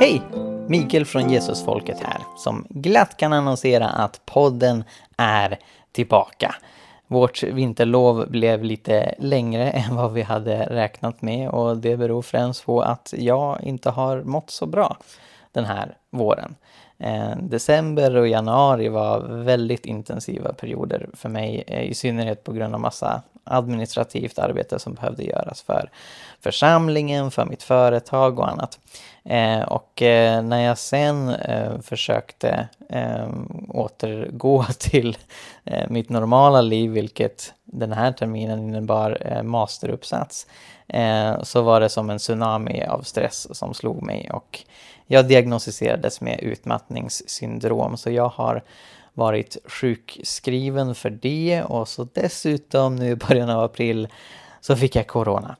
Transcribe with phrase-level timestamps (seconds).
[0.00, 0.22] Hej!
[0.68, 4.84] Mikael från Jesusfolket här, som glatt kan annonsera att podden
[5.16, 5.58] är
[5.92, 6.54] tillbaka.
[7.06, 12.66] Vårt vinterlov blev lite längre än vad vi hade räknat med och det beror främst
[12.66, 14.96] på att jag inte har mått så bra
[15.52, 16.54] den här våren.
[16.98, 22.74] Eh, december och januari var väldigt intensiva perioder för mig, eh, i synnerhet på grund
[22.74, 25.90] av massa administrativt arbete som behövde göras för
[26.40, 28.78] församlingen, för mitt företag och annat.
[29.24, 33.28] Eh, och eh, när jag sen eh, försökte eh,
[33.68, 35.16] återgå till
[35.64, 40.46] eh, mitt normala liv, vilket den här terminen innebar eh, masteruppsats,
[40.88, 44.64] eh, så var det som en tsunami av stress som slog mig och
[45.06, 48.62] jag diagnostiserades med utmattningssyndrom, så jag har
[49.16, 54.08] varit sjukskriven för det och så dessutom nu i början av april
[54.60, 55.56] så fick jag corona.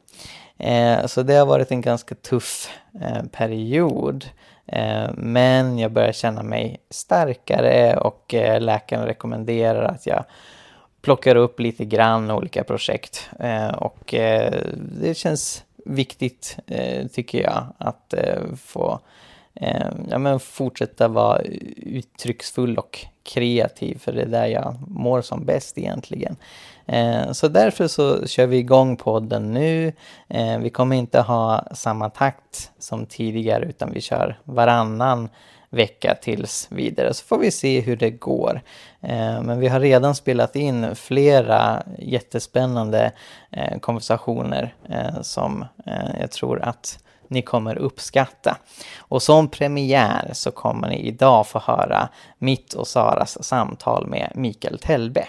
[0.58, 4.24] Eh, så det har varit en ganska tuff eh, period.
[4.66, 10.24] Eh, men jag börjar känna mig starkare och eh, läkaren rekommenderar att jag
[11.02, 13.30] plockar upp lite grann olika projekt.
[13.40, 14.54] Eh, och eh,
[15.00, 19.00] det känns viktigt, eh, tycker jag, att eh, få
[19.60, 21.40] Eh, ja, men fortsätta vara
[21.76, 26.36] uttrycksfull och kreativ, för det är där jag mår som bäst egentligen.
[26.86, 29.92] Eh, så därför så kör vi igång podden nu.
[30.28, 35.28] Eh, vi kommer inte ha samma takt som tidigare, utan vi kör varannan
[35.70, 38.60] vecka tills vidare, så får vi se hur det går.
[39.00, 43.12] Eh, men vi har redan spelat in flera jättespännande
[43.50, 45.64] eh, konversationer eh, som
[46.20, 46.98] jag tror att
[47.30, 48.56] ni kommer uppskatta.
[48.98, 54.78] Och som premiär så kommer ni idag få höra mitt och Saras samtal med Mikael
[54.78, 55.26] Tellbe.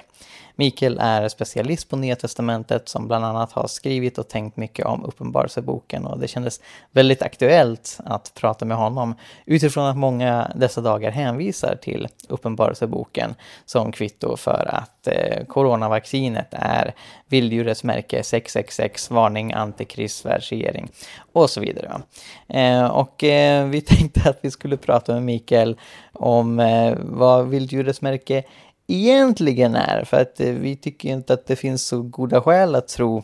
[0.60, 5.06] Mikael är specialist på Nya Testamentet som bland annat har skrivit och tänkt mycket om
[5.06, 11.12] Uppenbarelseboken och det kändes väldigt aktuellt att prata med honom utifrån att många dessa dagar
[11.12, 13.36] hänvisar till Uppenbarelseboken
[13.66, 16.94] som kvitto för att eh, coronavaccinet är
[17.28, 20.90] vilddjurets märke 666, varning, antikrist, världsregering
[21.34, 22.02] och så vidare.
[22.48, 25.78] Eh, och eh, vi tänkte att vi skulle prata med Mikael
[26.14, 28.44] om eh, vad vilddjurets märke
[28.88, 30.04] egentligen är.
[30.04, 33.24] För att eh, vi tycker inte att det finns så goda skäl att tro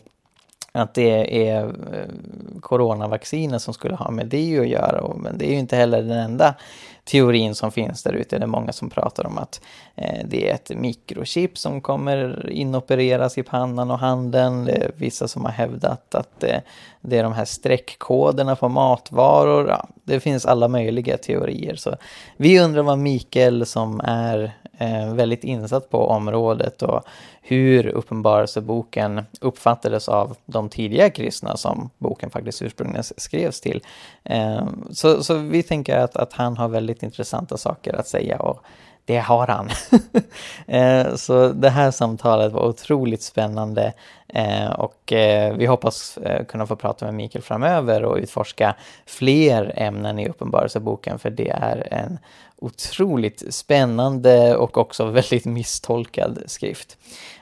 [0.76, 2.06] att det är eh,
[2.62, 5.14] coronavaccinet som skulle ha med det att göra.
[5.16, 6.56] Men det är ju inte heller den enda
[7.04, 8.38] teorin som finns där ute.
[8.40, 9.62] Det är många som pratar om att
[9.96, 14.66] eh, det är ett mikrochip som kommer inopereras i pannan och handen.
[14.66, 16.44] Det är vissa som har hävdat att
[17.02, 19.70] det är de här streckkoderna på matvaror.
[19.70, 21.76] Ja, det finns alla möjliga teorier.
[21.76, 21.96] Så
[22.38, 27.04] vi undrar vad Mikael som är eh, väldigt insatt på området och
[27.42, 33.84] hur Uppenbarelseboken uppfattades av de tidiga kristna som boken faktiskt ursprungligen skrevs till.
[34.24, 38.64] Eh, så, så vi tänker att, att han har väldigt intressanta saker att säga och
[39.06, 39.70] det har han.
[40.68, 43.94] Eh, så det här samtalet var otroligt spännande
[44.28, 48.76] eh, och eh, vi hoppas eh, kunna få prata med Mikael framöver och utforska
[49.06, 52.20] fler ämnen i Uppenbarelseboken för det är en
[52.64, 56.98] otroligt spännande och också väldigt misstolkad skrift.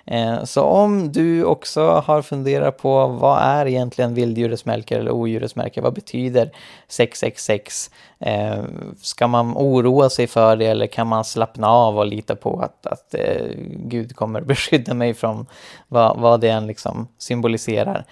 [0.05, 5.55] Eh, så om du också har funderat på vad är egentligen vilddjurets märke eller odjurets
[5.55, 6.51] märke, vad betyder
[6.87, 7.91] 666?
[8.19, 8.63] Eh,
[9.01, 12.85] ska man oroa sig för det eller kan man slappna av och lita på att,
[12.85, 13.45] att eh,
[13.75, 15.45] Gud kommer beskydda mig från
[15.87, 18.05] vad, vad det än liksom symboliserar?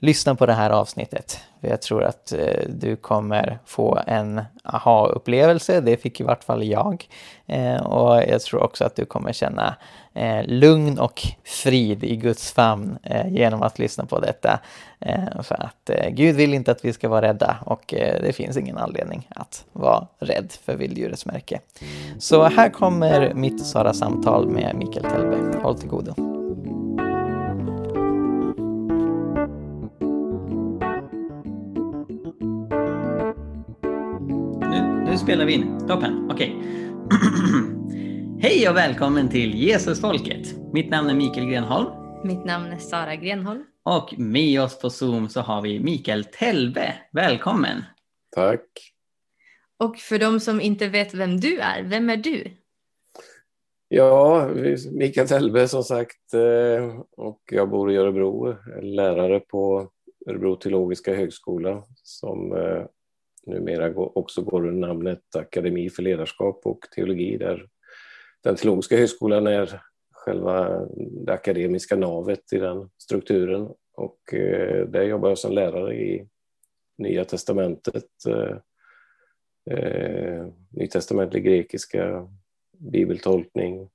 [0.00, 1.40] Lyssna på det här avsnittet.
[1.60, 7.08] Jag tror att eh, du kommer få en aha-upplevelse, det fick i vart fall jag.
[7.46, 9.76] Eh, och jag tror också att du kommer känna
[10.14, 14.60] eh, lugn och frid i Guds famn eh, genom att lyssna på detta.
[15.00, 17.84] Eh, för att eh, Gud vill inte att vi ska vara rädda och
[18.20, 21.60] det finns ingen anledning att vara rädd för vilddjurets märke.
[22.18, 25.62] Så här kommer mitt och Sara samtal med Mikael Tellberg.
[25.62, 26.39] Håll till godo.
[35.30, 35.88] Spelar vi in.
[35.88, 36.56] Toppen, okej.
[36.56, 36.68] Okay.
[38.40, 40.72] Hej och välkommen till Jesusfolket.
[40.72, 41.86] Mitt namn är Mikael Grenholm.
[42.24, 43.64] Mitt namn är Sara Grenholm.
[43.82, 46.94] Och med oss på Zoom så har vi Mikael Telbe.
[47.12, 47.82] Välkommen!
[48.34, 48.62] Tack!
[49.76, 52.44] Och för de som inte vet vem du är, vem är du?
[53.88, 54.48] Ja,
[54.92, 59.90] Mikael Telbe som sagt eh, och jag bor i Örebro, lärare på
[60.26, 62.84] Örebro teologiska högskola som eh,
[63.50, 67.66] numera också går under namnet Akademi för ledarskap och teologi där
[68.42, 73.68] den teologiska högskolan är själva det akademiska navet i den strukturen.
[73.94, 76.28] Och eh, där jobbar jag som lärare i
[76.98, 78.56] Nya Testamentet, eh,
[79.76, 82.28] eh nytestamentlig grekiska,
[82.78, 83.90] bibeltolkning.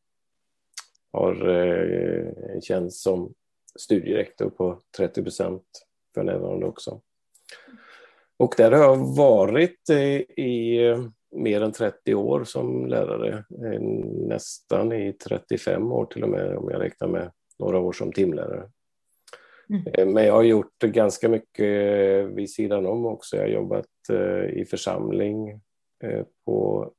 [1.11, 3.33] Har eh, en tjänst som
[3.79, 5.63] studierektor på 30 procent
[6.13, 7.01] för närvarande också.
[8.37, 9.89] Och där har jag varit
[10.37, 10.79] i
[11.31, 13.43] mer än 30 år som lärare,
[14.27, 18.69] nästan i 35 år till och med om jag räknar med några år som timlärare.
[19.69, 20.13] Mm.
[20.13, 23.35] Men jag har gjort ganska mycket vid sidan om också.
[23.35, 23.85] Jag har jobbat
[24.53, 25.61] i församling
[26.45, 26.91] på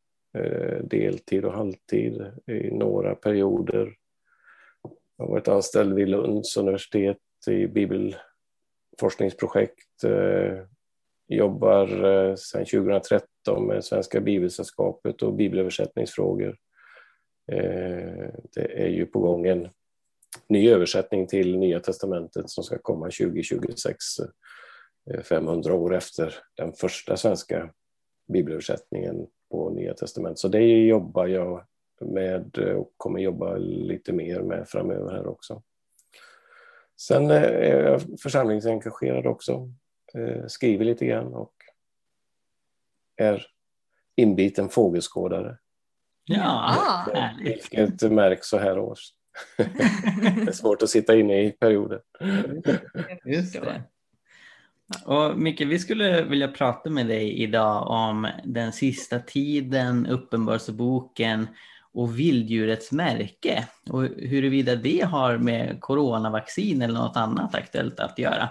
[0.83, 3.95] deltid och halvtid i några perioder.
[5.17, 7.19] Jag har varit anställd vid Lunds universitet
[7.49, 10.05] i bibelforskningsprojekt
[11.29, 16.57] jobbar eh, sedan 2013 med Svenska Bibelsällskapet och bibelöversättningsfrågor.
[17.53, 19.69] Eh, det är ju på gång en
[20.49, 24.05] ny översättning till Nya Testamentet som ska komma 2026,
[25.29, 27.71] 500 eh, år efter den första svenska
[28.29, 30.39] bibelöversättningen på Nya Testamentet.
[30.39, 31.67] Så det jobbar jag
[32.01, 35.63] med och kommer jobba lite mer med framöver här också.
[37.01, 39.71] Sen är jag församlingsengagerad också.
[40.17, 41.53] Eh, skriver lite grann och
[43.17, 43.47] är
[44.17, 45.57] inbiten fågelskådare.
[46.25, 49.13] Ja, Vilket märks så här års.
[49.57, 52.01] det är svårt att sitta inne i perioder.
[53.25, 53.83] Just det.
[55.05, 61.47] Och Micke, vi skulle vilja prata med dig idag om den sista tiden, Uppenbarelseboken
[61.93, 68.49] och vilddjurets märke och huruvida det har med coronavaccin eller något annat aktuellt att göra.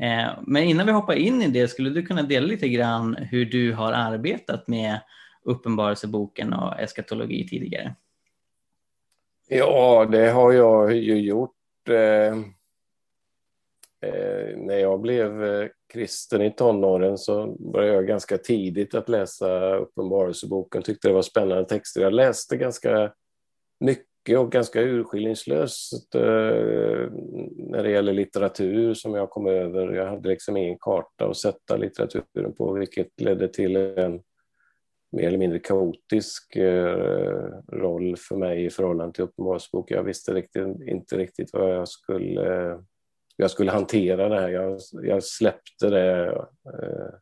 [0.00, 3.44] Eh, men innan vi hoppar in i det, skulle du kunna dela lite grann hur
[3.44, 5.00] du har arbetat med
[5.42, 7.94] Uppenbarelseboken och eskatologi tidigare?
[9.48, 11.88] Ja, det har jag ju gjort.
[11.88, 12.38] Eh,
[14.10, 19.76] eh när jag blev eh, kristen i tonåren så började jag ganska tidigt att läsa
[19.76, 20.82] Uppenbarelseboken.
[20.82, 22.00] Tyckte det var spännande texter.
[22.00, 23.12] Jag läste ganska
[23.80, 27.10] mycket och ganska urskillningslöst eh,
[27.56, 29.92] när det gäller litteratur som jag kom över.
[29.92, 34.20] Jag hade liksom ingen karta att sätta litteraturen på, vilket ledde till en
[35.12, 39.96] mer eller mindre kaotisk eh, roll för mig i förhållande till Uppenbarelseboken.
[39.96, 42.78] Jag visste riktigt, inte riktigt vad jag skulle,
[43.36, 44.48] jag skulle hantera det här.
[44.48, 47.14] Jag, jag släppte det eh,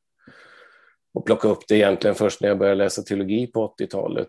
[1.14, 4.28] och plockade upp det egentligen först när jag började läsa teologi på 80-talet.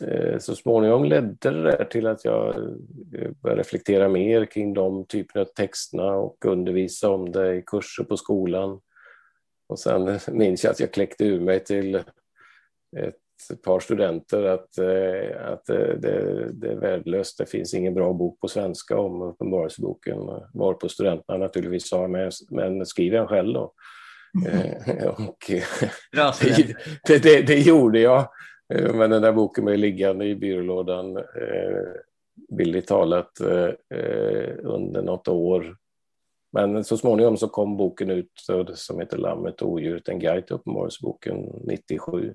[0.00, 5.40] Eh, så småningom ledde det till att jag eh, började reflektera mer kring de typerna
[5.42, 8.80] av texterna och undervisa om det i kurser på skolan.
[9.68, 12.02] Och sen minns jag att jag kläckte ur mig till
[13.52, 18.40] ett par studenter att, eh, att det, det är värdelöst, det finns ingen bra bok
[18.40, 20.18] på svenska om Uppenbarelseboken.
[20.54, 23.72] Varpå studenterna naturligtvis sa, men, men skriv en själv då.
[25.18, 25.50] Och,
[27.06, 28.28] det, det, det, gjorde jag.
[28.70, 31.92] Eh, men den där boken blev liggande i byrålådan, eh,
[32.48, 35.76] bildligt talat, eh, eh, under något år.
[36.52, 38.32] Men så småningom så kom boken ut
[38.74, 42.34] som heter Lammet och odjuret, en guide till Uppenbarelseboken 97.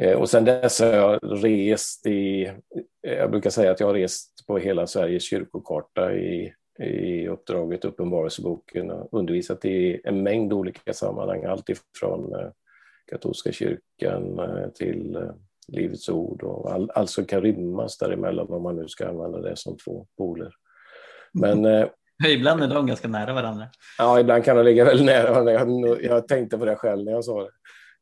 [0.00, 2.52] Eh, och sen dess har jag rest i,
[3.00, 8.90] jag brukar säga att jag har rest på hela Sveriges kyrkokarta i, i uppdraget Uppenbarelseboken
[8.90, 12.52] och undervisat i en mängd olika sammanhang, alltifrån
[13.08, 15.30] katolska kyrkan eh, till eh,
[15.68, 19.56] Livets ord och all, allt som kan rymmas däremellan om man nu ska använda det
[19.56, 20.52] som två poler.
[21.32, 21.88] Men, eh,
[22.28, 23.66] ibland är de ganska nära varandra.
[23.98, 25.52] Ja, ibland kan de ligga väldigt nära varandra.
[25.52, 27.48] Jag, jag tänkte på det själv när jag sa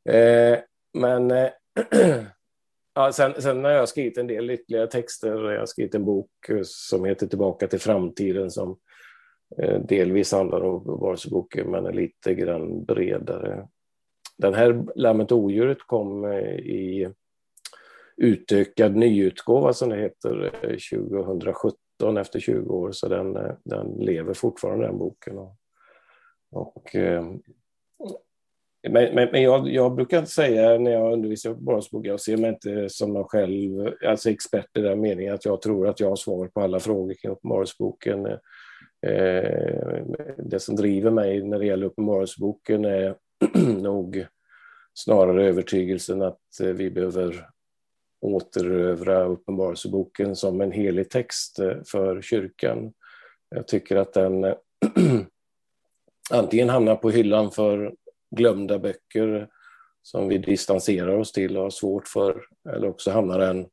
[0.04, 0.64] det.
[0.94, 1.28] men
[2.94, 5.50] ja, sen, sen har jag skrivit en del ytterligare texter.
[5.52, 6.30] Jag har skrivit en bok
[6.64, 8.78] som heter Tillbaka till framtiden som
[9.88, 13.66] delvis handlar om Varseboken men är lite grann bredare.
[14.38, 17.12] Den här Lammet och odjuret kom eh, i
[18.16, 21.00] utökad nyutgåva som det heter eh,
[21.30, 25.38] 2017 efter 20 år så den, eh, den lever fortfarande den boken.
[25.38, 25.56] Och,
[26.52, 26.96] och
[28.88, 32.50] men, men, men jag, jag, brukar säga när jag undervisar på Bronsbok, jag ser mig
[32.50, 36.16] inte som någon själv, alltså expert i den meningen att jag tror att jag har
[36.16, 38.26] svar på alla frågor kring Uppenbarelseboken.
[39.06, 40.04] Eh,
[40.38, 43.14] det som driver mig när det gäller Uppenbarelseboken är
[43.82, 44.26] nog
[44.94, 47.48] snarare övertygelsen att eh, vi behöver
[48.20, 52.92] återövra Uppenbarelseboken som en helig text eh, för kyrkan.
[53.48, 54.44] Jag tycker att den
[56.30, 57.94] antingen hamnar på hyllan för
[58.30, 59.48] glömda böcker
[60.02, 63.66] som vi distanserar oss till och har svårt för, eller också hamnar den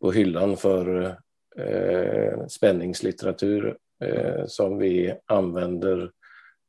[0.00, 1.16] på hyllan för
[1.58, 6.08] eh, spänningslitteratur eh, som vi använder eh,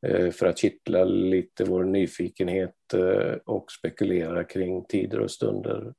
[0.06, 5.94] Eh, för att kittla lite vår nyfikenhet eh, och spekulera kring tider och stunder.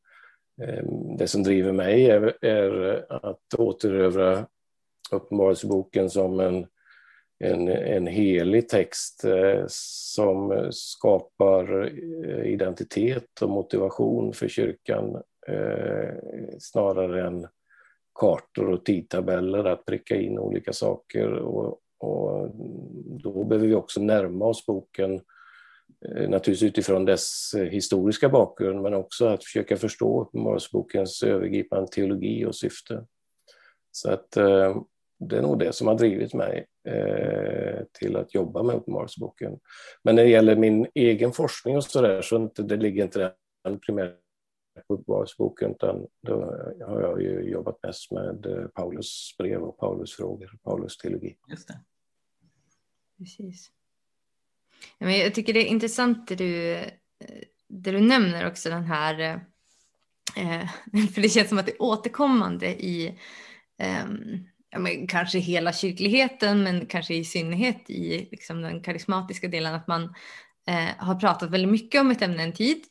[0.63, 4.47] Ehm, det som driver mig är, är att återövra
[5.11, 6.67] Uppenbarelseboken som en,
[7.45, 11.89] en, en helig text eh, som skapar
[12.45, 15.23] identitet och motivation för kyrkan
[16.59, 17.47] snarare än
[18.21, 21.33] kartor och tidtabeller att pricka in olika saker.
[21.33, 22.51] Och, och
[23.21, 25.15] då behöver vi också närma oss boken
[26.05, 32.55] eh, naturligtvis utifrån dess historiska bakgrund men också att försöka förstå Uppenbarelsebokens övergripande teologi och
[32.55, 33.07] syfte.
[33.91, 34.83] Så att eh,
[35.19, 39.59] det är nog det som har drivit mig eh, till att jobba med Uppenbarelseboken.
[40.03, 43.33] Men när det gäller min egen forskning och så där så inte, det ligger inte
[43.65, 44.15] den primärt
[44.89, 46.35] Uppenbarelseboken utan då
[46.87, 51.37] har jag ju jobbat mest med Paulus brev och Paulus frågor, Paulus teologi.
[51.51, 51.75] Just det.
[53.19, 53.71] Precis.
[54.99, 56.89] Jag tycker det är intressant det du, eh,
[57.69, 59.21] det du nämner också den här,
[60.37, 60.69] eh,
[61.15, 63.19] för det känns som att det är återkommande i
[63.79, 64.47] ehm,
[64.79, 70.15] men kanske hela kyrkligheten men kanske i synnerhet i liksom den karismatiska delen att man
[70.69, 72.85] eh, har pratat väldigt mycket om ett ämne en tid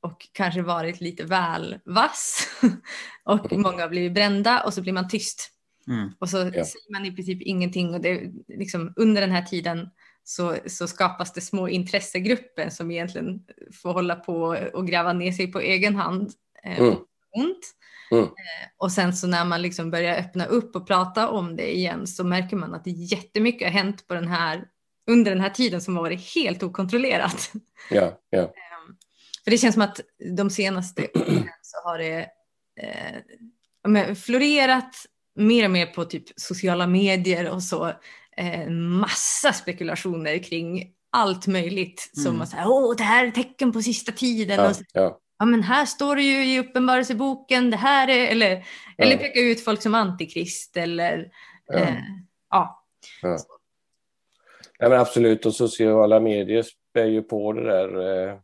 [0.00, 2.48] och kanske varit lite väl vass
[3.24, 5.55] och många har blivit brända och så blir man tyst.
[5.88, 6.12] Mm.
[6.18, 6.50] Och så ja.
[6.52, 9.88] säger man i princip ingenting och det, liksom, under den här tiden
[10.24, 13.40] så, så skapas det små intressegrupper som egentligen
[13.82, 16.32] får hålla på och gräva ner sig på egen hand.
[16.64, 16.94] Eh, mm.
[17.36, 17.72] ont.
[18.10, 18.24] Mm.
[18.24, 22.06] Eh, och sen så när man liksom börjar öppna upp och prata om det igen
[22.06, 24.64] så märker man att det jättemycket har hänt på den här,
[25.06, 27.52] under den här tiden som har varit helt okontrollerat.
[27.90, 28.52] Ja, ja.
[29.44, 30.00] För det känns som att
[30.36, 32.28] de senaste åren så har det
[32.80, 34.96] eh, florerat
[35.36, 37.92] mer och mer på typ sociala medier och så.
[38.36, 42.10] Eh, massa spekulationer kring allt möjligt.
[42.16, 42.24] Mm.
[42.24, 44.64] Som att säga, åh det här är tecken på sista tiden.
[44.64, 45.20] Ja, så, ja.
[45.38, 45.44] ja.
[45.44, 48.50] men här står det ju i uppenbarelseboken, det här är, eller,
[48.96, 49.04] ja.
[49.04, 51.28] eller peka ut folk som antikrist eller
[51.66, 51.78] ja.
[51.78, 51.94] Eh,
[52.50, 52.84] ja.
[53.22, 53.38] ja.
[54.78, 58.28] ja men absolut, och sociala medier spär ju på det där.
[58.28, 58.38] Eh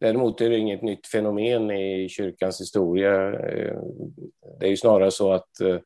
[0.00, 3.32] Däremot är det inget nytt fenomen i kyrkans historia.
[3.32, 3.78] Eh,
[4.60, 5.76] det är ju snarare så att, eh,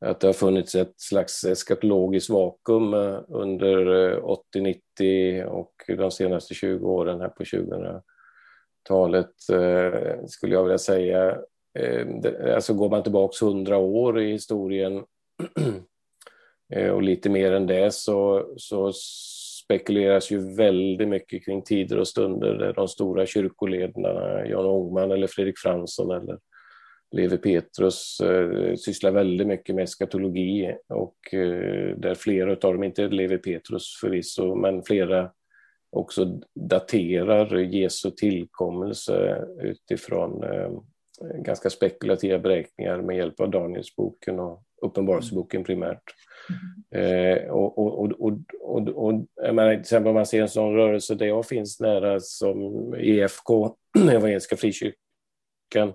[0.00, 6.10] att det har funnits ett slags eskatologiskt vakuum eh, under eh, 80, 90 och de
[6.10, 11.38] senaste 20 åren här på 2000-talet eh, skulle jag vilja säga.
[12.54, 15.04] Alltså går man tillbaks 100 år i historien
[16.92, 18.92] och lite mer än det så, så
[19.64, 25.26] spekuleras ju väldigt mycket kring tider och stunder där de stora kyrkoledarna, Jan Ångman eller
[25.26, 26.38] Fredrik Fransson eller
[27.10, 33.08] Levi Petrus eh, sysslar väldigt mycket med eskatologi och eh, där flera av dem, inte
[33.08, 35.30] Levi Petrus förvisso, men flera
[35.90, 40.70] också daterar Jesu tillkommelse utifrån eh,
[41.34, 46.02] ganska spekulativa beräkningar med hjälp av Danielsboken och Uppenbarelseboken primärt.
[47.50, 48.12] Och, och, och,
[48.60, 51.80] och, och, jag menar, till exempel om man ser en sån rörelse där jag finns
[51.80, 53.76] nära som EFK,
[54.10, 55.92] Evangeliska Frikyrkan,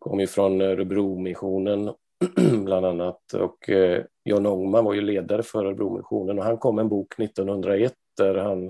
[0.00, 1.92] kom ju från Örebromissionen
[2.64, 6.88] bland annat och eh, John Ångman var ju ledare för Örebromissionen och han kom en
[6.88, 8.66] bok 1901 där han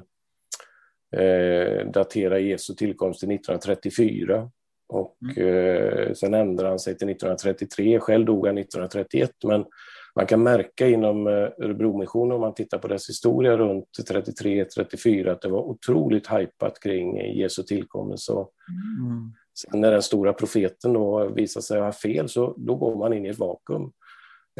[1.16, 4.50] eh, daterar Jesu tillkomst till 1934
[4.88, 5.46] och mm.
[5.46, 8.00] eh, sen ändrade han sig till 1933.
[8.00, 9.64] Själv dog han 1931 men
[10.16, 15.42] man kan märka inom eh, Örebromissionen om man tittar på dess historia runt 33-34 att
[15.42, 18.32] det var otroligt hajpat kring Jesu tillkommelse.
[18.32, 19.32] Mm.
[19.60, 23.26] Sen när den stora profeten då visar sig ha fel så då går man in
[23.26, 23.92] i ett vakuum.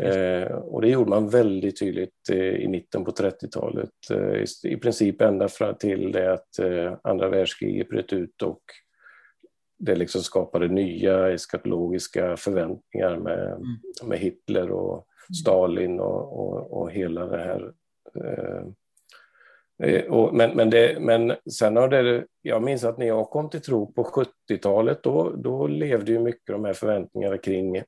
[0.01, 3.91] Eh, och det gjorde man väldigt tydligt eh, i mitten på 30-talet.
[4.11, 8.63] Eh, i, I princip ända fram till det att eh, andra världskriget bröt ut och
[9.79, 13.79] det liksom skapade nya eskatologiska förväntningar med, mm.
[14.05, 15.07] med Hitler och
[15.43, 17.73] Stalin och, och, och hela det här.
[19.83, 23.51] Eh, och, men, men, det, men sen har det, jag minns att när jag kom
[23.51, 27.83] till tro på 70-talet, då, då levde ju mycket de här förväntningarna kring,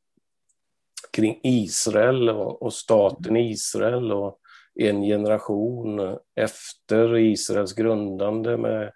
[1.12, 4.38] kring Israel och, och staten Israel och
[4.74, 8.92] en generation efter Israels grundande med,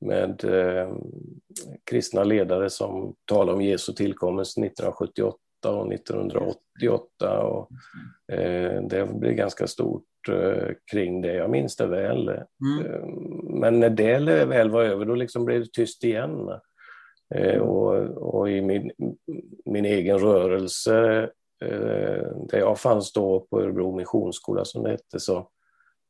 [0.00, 0.96] med eh,
[1.90, 7.42] kristna ledare som talar om Jesu tillkommelse 1978 och 1988.
[7.42, 7.70] Och,
[8.34, 10.04] eh, det blev ganska stort
[10.90, 11.34] kring det.
[11.34, 12.28] Jag minns det väl.
[12.28, 12.86] Mm.
[12.86, 13.06] Eh,
[13.60, 16.48] men när det väl var över, då liksom blev det tyst igen.
[17.34, 17.94] Eh, och,
[18.34, 18.90] och, i min,
[19.64, 21.28] min egen rörelse
[22.48, 25.48] där jag fanns då på Örebro Missionsskola som det hette så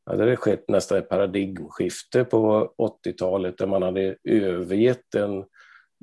[0.07, 2.73] hade det skett nästan ett paradigmskifte på
[3.07, 5.45] 80-talet där man hade övergett en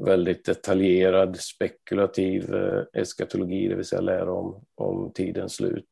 [0.06, 5.86] väldigt detaljerad spekulativ eh, eskatologi, det vill säga lära om, om tidens slut.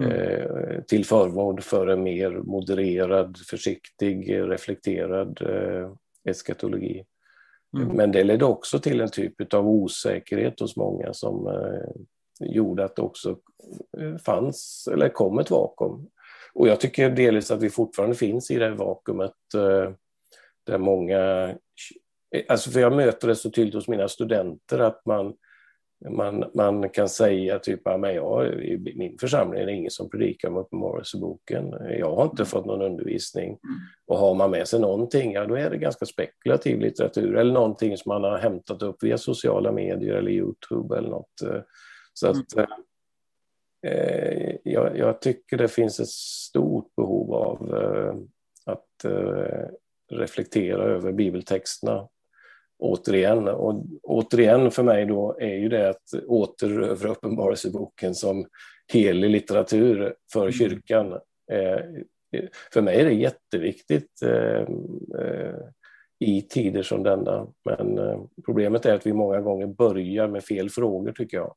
[0.00, 0.10] Mm.
[0.10, 5.90] Eh, till förmån för en mer modererad, försiktig, reflekterad eh,
[6.24, 7.04] eskatologi.
[7.76, 7.88] Mm.
[7.88, 12.00] Men det ledde också till en typ av osäkerhet hos många som eh,
[12.40, 13.36] gjorde att det också
[14.24, 16.06] fanns, eller kom ett vakuum.
[16.54, 19.32] Och jag tycker delvis att vi fortfarande finns i det vakuumet
[20.66, 21.54] där många
[22.48, 25.34] Alltså för jag möter det så tydligt hos mina studenter att man,
[26.10, 30.10] man, man kan säga typ, ja, men jag, i min församling är det ingen som
[30.10, 31.74] predikar om Uppenbarelseboken.
[31.98, 33.48] Jag har inte fått någon undervisning.
[33.48, 33.76] Mm.
[34.06, 37.96] Och har man med sig någonting, ja då är det ganska spekulativ litteratur eller någonting
[37.96, 41.42] som man har hämtat upp via sociala medier eller Youtube eller något.
[42.14, 42.68] Så att mm.
[43.86, 48.14] eh, jag, jag, tycker det finns ett stort behov av eh,
[48.72, 49.68] att eh,
[50.10, 52.08] reflektera över bibeltexterna
[52.78, 53.48] återigen.
[53.48, 58.46] Och återigen för mig då är ju det att återövra Uppenbarelseboken som
[58.92, 60.52] helig litteratur för mm.
[60.52, 61.12] kyrkan.
[61.52, 61.80] Eh,
[62.72, 64.66] för mig är det jätteviktigt eh,
[65.20, 65.56] eh,
[66.18, 67.46] i tider som denna.
[67.64, 67.98] Men
[68.44, 71.54] problemet är att vi många gånger börjar med fel frågor tycker jag.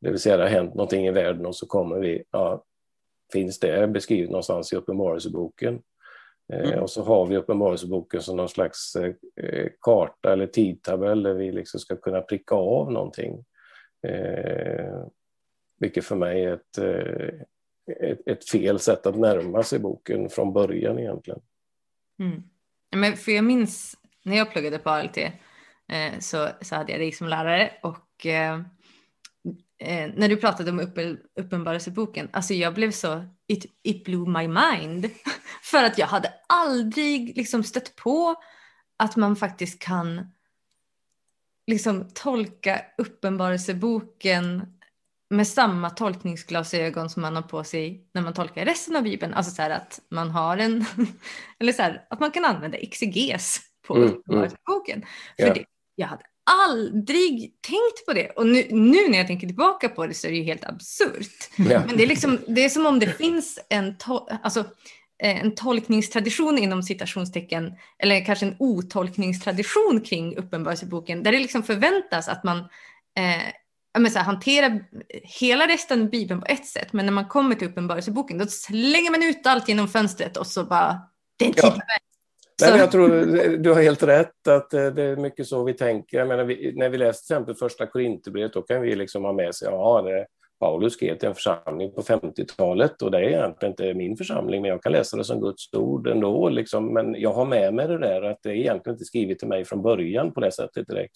[0.00, 2.64] Det vill säga det har hänt någonting i världen och så kommer vi, ja,
[3.32, 5.82] finns det beskrivet någonstans i Uppenbarelseboken?
[6.52, 6.82] Eh, mm.
[6.82, 11.80] Och så har vi Uppenbarelseboken som någon slags eh, karta eller tidtabell där vi liksom
[11.80, 13.44] ska kunna pricka av någonting.
[14.06, 15.06] Eh,
[15.78, 16.78] vilket för mig är ett,
[18.00, 21.40] ett, ett, fel sätt att närma sig boken från början egentligen.
[22.18, 22.42] Mm.
[22.96, 25.18] Men för jag minns när jag pluggade på ALT
[26.18, 28.60] så, så hade jag dig som lärare och eh,
[30.16, 35.10] när du pratade om uppen, Uppenbarelseboken, alltså jag blev så, it, it blew my mind.
[35.62, 38.34] För att jag hade aldrig liksom stött på
[38.96, 40.30] att man faktiskt kan
[41.66, 44.66] liksom tolka Uppenbarelseboken
[45.30, 49.34] med samma tolkningsglasögon som man har på sig när man tolkar resten av Bibeln.
[49.34, 50.84] Alltså så att man har en,
[51.58, 54.18] eller så här, att man kan använda exeges på mm, mm.
[54.18, 54.96] Uppenbarelseboken.
[54.96, 55.08] Mm.
[55.36, 55.54] För yeah.
[55.54, 58.30] det, jag hade aldrig tänkt på det.
[58.30, 61.50] Och nu, nu, när jag tänker tillbaka på det så är det ju helt absurt.
[61.56, 61.82] Ja.
[61.86, 64.60] Men det är, liksom, det är som om det finns en, to alltså,
[65.22, 72.28] eh, en tolkningstradition inom citationstecken, eller kanske en otolkningstradition kring Uppenbarelseboken, där det liksom förväntas
[72.28, 72.58] att man
[73.18, 73.52] eh,
[73.94, 74.84] här, hanterar
[75.22, 79.10] hela resten av Bibeln på ett sätt, men när man kommer till Uppenbarelseboken då slänger
[79.10, 81.00] man ut allt genom fönstret och så bara,
[81.38, 81.76] det är en ja.
[82.62, 83.08] Nej, jag tror
[83.56, 86.18] du har helt rätt att eh, det är mycket så vi tänker.
[86.18, 89.32] Jag menar, vi, när vi läser till exempel första Korinthierbrevet då kan vi liksom ha
[89.32, 90.26] med sig, ja, det,
[90.60, 94.70] Paulus skrev till en församling på 50-talet och det är egentligen inte min församling, men
[94.70, 96.48] jag kan läsa det som Guds ord ändå.
[96.48, 96.94] Liksom.
[96.94, 99.64] Men jag har med mig det där att det är egentligen inte skrivet till mig
[99.64, 101.12] från början på det sättet direkt.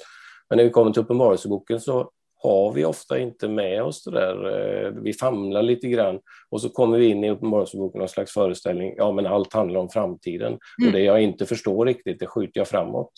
[0.49, 4.47] Men när vi kommer till Uppenbarelseboken så har vi ofta inte med oss det där.
[4.87, 6.21] Eh, vi famlar lite grann
[6.51, 9.89] och så kommer vi in i Uppenbarelseboken någon slags föreställning, ja men allt handlar om
[9.89, 10.59] framtiden.
[10.81, 10.89] Mm.
[10.89, 13.13] Och det jag inte förstår riktigt, det skjuter jag framåt.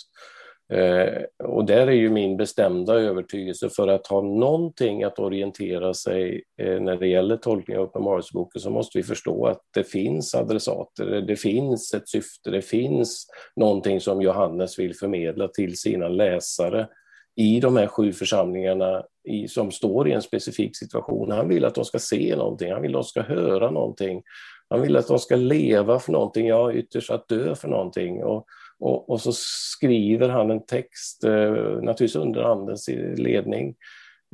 [0.72, 6.42] Eh, och där är ju min bestämda övertygelse för att ha någonting att orientera sig
[6.62, 11.06] eh, när det gäller tolkning av Uppenbarelseboken så måste vi förstå att det finns adressater,
[11.06, 16.88] det finns ett syfte, det finns någonting som Johannes vill förmedla till sina läsare
[17.36, 21.30] i de här sju församlingarna i, som står i en specifik situation.
[21.30, 24.22] Han vill att de ska se någonting, han vill att de ska höra någonting.
[24.68, 28.24] Han vill att de ska leva för någonting, ja ytterst att dö för någonting.
[28.24, 28.46] Och,
[28.78, 33.74] och, och så skriver han en text, eh, naturligtvis under andens ledning.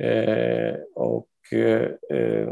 [0.03, 2.49] Eh, och eh,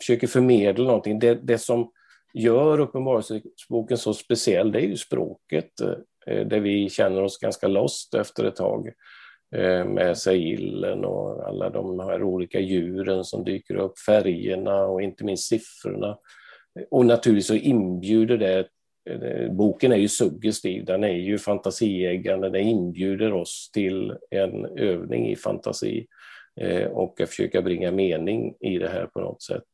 [0.00, 1.18] försöker förmedla någonting.
[1.18, 1.90] Det, det som
[2.34, 5.80] gör Uppenbarelseboken så speciell, det är ju språket.
[6.26, 8.92] Eh, där vi känner oss ganska lost efter ett tag.
[9.54, 15.24] Eh, med seilen och alla de här olika djuren som dyker upp, färgerna och inte
[15.24, 16.18] minst siffrorna.
[16.90, 18.68] Och naturligtvis så inbjuder det,
[19.10, 25.30] eh, boken är ju suggestiv, den är ju fantasieggande, den inbjuder oss till en övning
[25.30, 26.06] i fantasi
[26.60, 29.68] eh, och att försöka bringa mening i det här på något sätt.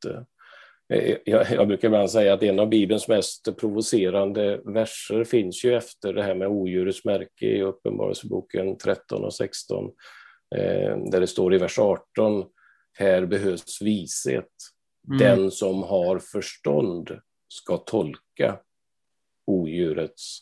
[0.89, 5.77] Eh, jag, jag, brukar ibland säga att en av Bibelns mest provocerande verser finns ju
[5.77, 9.85] efter det här med odjurets märke i Uppenbarelseboken 13 och 16,
[10.57, 12.45] eh, där det står i vers 18,
[12.93, 14.53] här behövs vishet.
[15.09, 15.19] Mm.
[15.19, 18.59] Den som har förstånd ska tolka
[19.47, 20.39] odjurets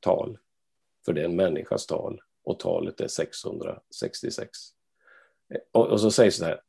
[0.00, 0.38] tal,
[1.04, 4.50] för det är en människas tal och talet är 666.
[5.54, 6.60] Eh, och, och så sägs det här,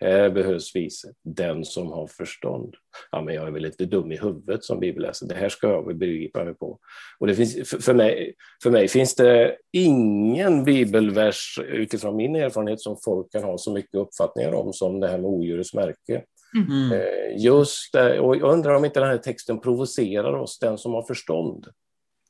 [0.00, 2.74] Här behövs vishet, den som har förstånd.
[3.10, 5.86] Ja, men jag är väl inte dum i huvudet som bibelläsare, det här ska jag
[5.86, 6.78] väl begripa mig på.
[7.18, 12.96] Och det finns, för, mig, för mig finns det ingen bibelvers utifrån min erfarenhet som
[13.04, 16.22] folk kan ha så mycket uppfattningar om som det här med odjurets märke.
[16.56, 16.92] Mm.
[16.92, 20.92] Eh, just det, och jag undrar om inte den här texten provocerar oss, den som
[20.92, 21.66] har förstånd.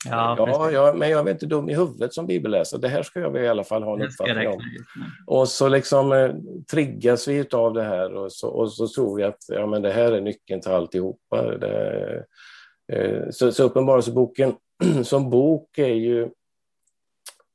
[0.05, 2.81] Ja, ja, ja, men jag är inte dum i huvudet som bibelläsare.
[2.81, 4.61] Det här ska jag väl i alla fall ha en uppfattning om.
[5.27, 6.35] Och så liksom eh,
[6.71, 9.93] triggas vi av det här och så, och så tror vi att ja, men det
[9.93, 11.43] här är nyckeln till alltihopa.
[11.43, 12.25] Det,
[12.93, 14.55] eh, så, så Uppenbarelseboken
[15.05, 16.29] som bok är ju,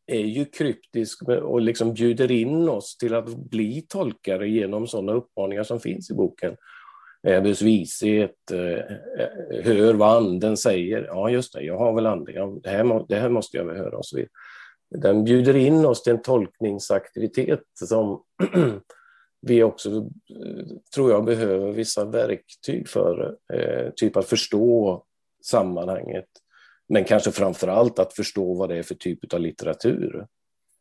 [0.07, 5.63] är ju kryptisk och liksom bjuder in oss till att bli tolkare genom sådana uppmaningar
[5.63, 6.55] som finns i boken.
[7.27, 8.59] Ebbes vishet, eh,
[9.19, 11.05] eh, hör vad anden säger.
[11.05, 13.77] Ja, just det, jag har väl anden, Ja, det, här, det här måste jag väl
[13.77, 14.29] höra och så vidare.
[14.95, 18.23] Den bjuder in oss till en tolkningsaktivitet som
[19.41, 23.35] vi också, eh, tror jag, behöver vissa verktyg för.
[23.53, 25.03] Eh, typ att förstå
[25.43, 26.27] sammanhanget,
[26.89, 30.27] men kanske framför allt att förstå vad det är för typ av litteratur.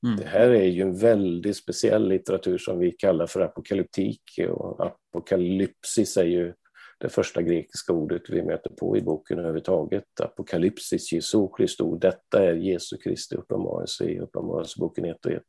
[0.06, 0.16] Mm.
[0.16, 6.16] Det här är ju en väldigt speciell litteratur som vi kallar för apokalyptik och apokalypsis
[6.16, 6.54] är ju
[7.02, 10.20] det första grekiska ordet vi möter på i boken överhuvudtaget.
[10.20, 12.00] Apokalypsis, Jesu Kristi ord.
[12.00, 15.42] Detta är Jesu Kristi uppenbarelse i Uppenbarelseboken 1 och 1.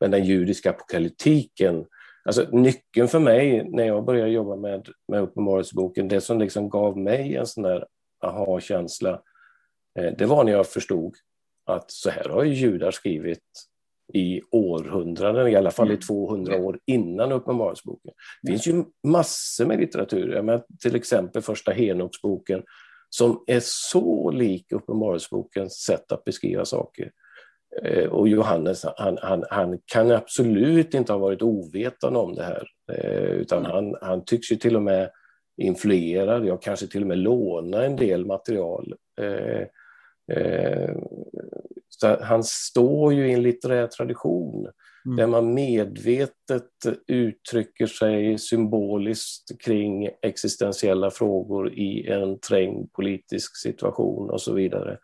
[0.00, 1.86] Men den judiska apokalyptiken,
[2.24, 6.98] alltså nyckeln för mig när jag började jobba med, med Uppenbarelseboken, det som liksom gav
[6.98, 7.86] mig en sån där
[8.24, 9.22] aha-känsla,
[9.98, 11.14] eh, det var när jag förstod
[11.68, 13.44] att så här har ju judar skrivit
[14.14, 16.66] i århundraden, i alla fall i 200 mm.
[16.66, 18.12] år innan Uppenbarelseboken.
[18.42, 22.62] Det finns ju massor med litteratur, menar, till exempel första Henoksboken
[23.10, 27.10] som är så lik Uppenbarelsebokens sätt att beskriva saker.
[27.82, 32.68] Eh, och Johannes, han, han, han, kan absolut inte ha varit ovetande om det här,
[32.92, 33.70] eh, utan mm.
[33.70, 35.10] han, han tycks ju till och med
[35.56, 38.94] influerad, ja kanske till och med låna en del material.
[39.20, 39.66] Eh,
[42.00, 44.68] så han står ju i en litterär tradition
[45.06, 45.16] mm.
[45.16, 46.70] där man medvetet
[47.06, 54.98] uttrycker sig symboliskt kring existentiella frågor i en trängd politisk situation och så vidare.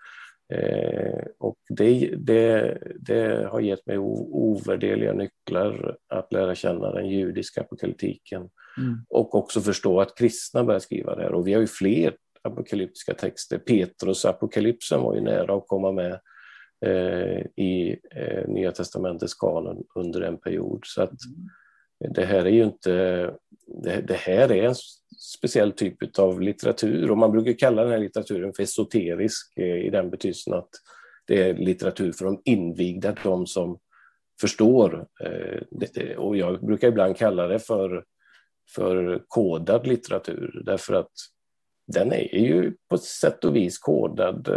[0.52, 7.60] Eh, och det, det, det, har gett mig ovärderliga nycklar att lära känna den judiska
[7.60, 8.98] apokalyptiken mm.
[9.08, 11.32] och också förstå att kristna börjar skriva det här.
[11.32, 13.58] Och vi har ju fler apokalyptiska texter.
[13.58, 16.20] Petrus apokalypsen var ju nära att komma med
[17.56, 20.80] i eh, Nya testamentets kanon under en period.
[20.84, 21.12] Så att
[22.14, 22.90] det här är ju inte,
[23.82, 24.74] det, det, här är en
[25.18, 29.90] speciell typ av litteratur och man brukar kalla den här litteraturen för esoterisk eh, i
[29.90, 30.70] den betydelsen att
[31.26, 33.78] det är litteratur för de invigda, de som
[34.40, 35.06] förstår.
[36.16, 38.04] Och jag brukar ibland kalla det för,
[38.74, 41.10] för kodad litteratur därför att
[41.86, 44.48] den är ju på sätt och vis kodad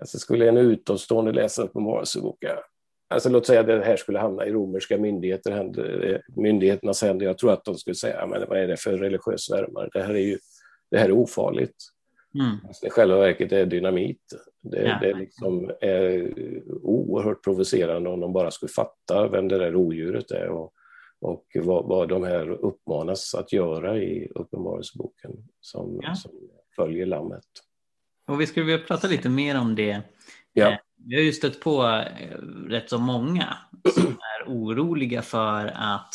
[0.00, 2.56] Alltså skulle en utomstående läsa Uppenbarelseboken,
[3.08, 7.52] alltså låt säga att det här skulle hamna i romerska myndigheter, myndigheternas händer, jag tror
[7.52, 9.88] att de skulle säga, men vad är det för religiös värmare?
[9.92, 10.38] Det här är ju
[10.90, 11.76] det här är ofarligt.
[12.34, 12.56] Mm.
[12.66, 14.22] Alltså, I själva verket är dynamit.
[14.60, 14.98] Det, ja.
[15.00, 16.32] det liksom är
[16.82, 20.72] oerhört provocerande om de bara skulle fatta vem det där odjuret är och,
[21.20, 26.14] och vad, vad de här uppmanas att göra i Uppenbarelseboken som, ja.
[26.14, 26.32] som
[26.76, 27.44] följer lammet.
[28.26, 30.02] Och vi skulle vilja prata lite mer om det.
[30.52, 30.70] Ja.
[30.70, 32.36] Eh, vi har ju stött på eh,
[32.68, 33.56] rätt så många
[33.94, 36.14] som är oroliga för att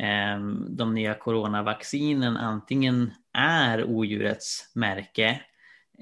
[0.00, 0.38] eh,
[0.68, 5.40] de nya coronavaccinen antingen är odjurets märke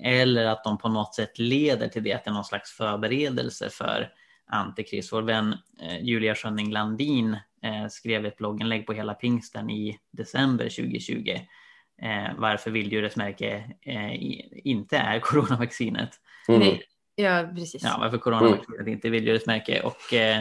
[0.03, 3.71] eller att de på något sätt leder till det, att det är någon slags förberedelse
[3.71, 4.13] för
[4.47, 5.13] antikrist.
[5.13, 5.57] Vår vän
[6.01, 7.37] Julia Schönning Landin
[7.91, 11.41] skrev ett blogginlägg på hela pingsten i december 2020 eh,
[12.37, 14.13] varför vilddjurets märke eh,
[14.65, 16.11] inte är coronavaccinet.
[16.49, 16.77] Mm.
[17.15, 17.83] Ja, precis.
[17.83, 18.93] Ja, varför coronavaccinet mm.
[18.93, 19.81] inte är vilddjurets märke.
[19.81, 20.39] Och, eh,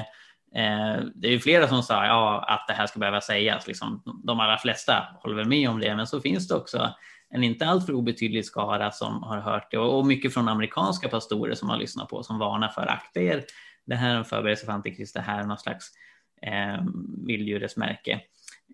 [0.55, 3.67] eh, det är ju flera som sa ja, att det här ska behöva sägas.
[3.67, 6.93] Liksom, de allra flesta håller väl med om det, men så finns det också
[7.29, 11.53] en inte alltför obetydlig skara som har hört det och, och mycket från amerikanska pastorer
[11.53, 13.43] som har lyssnat på som varnar för akta er.
[13.85, 15.91] Det här är en förberedelse för antikrist, det här är någon slags
[16.41, 16.83] eh,
[17.27, 18.21] vilddjurets märke.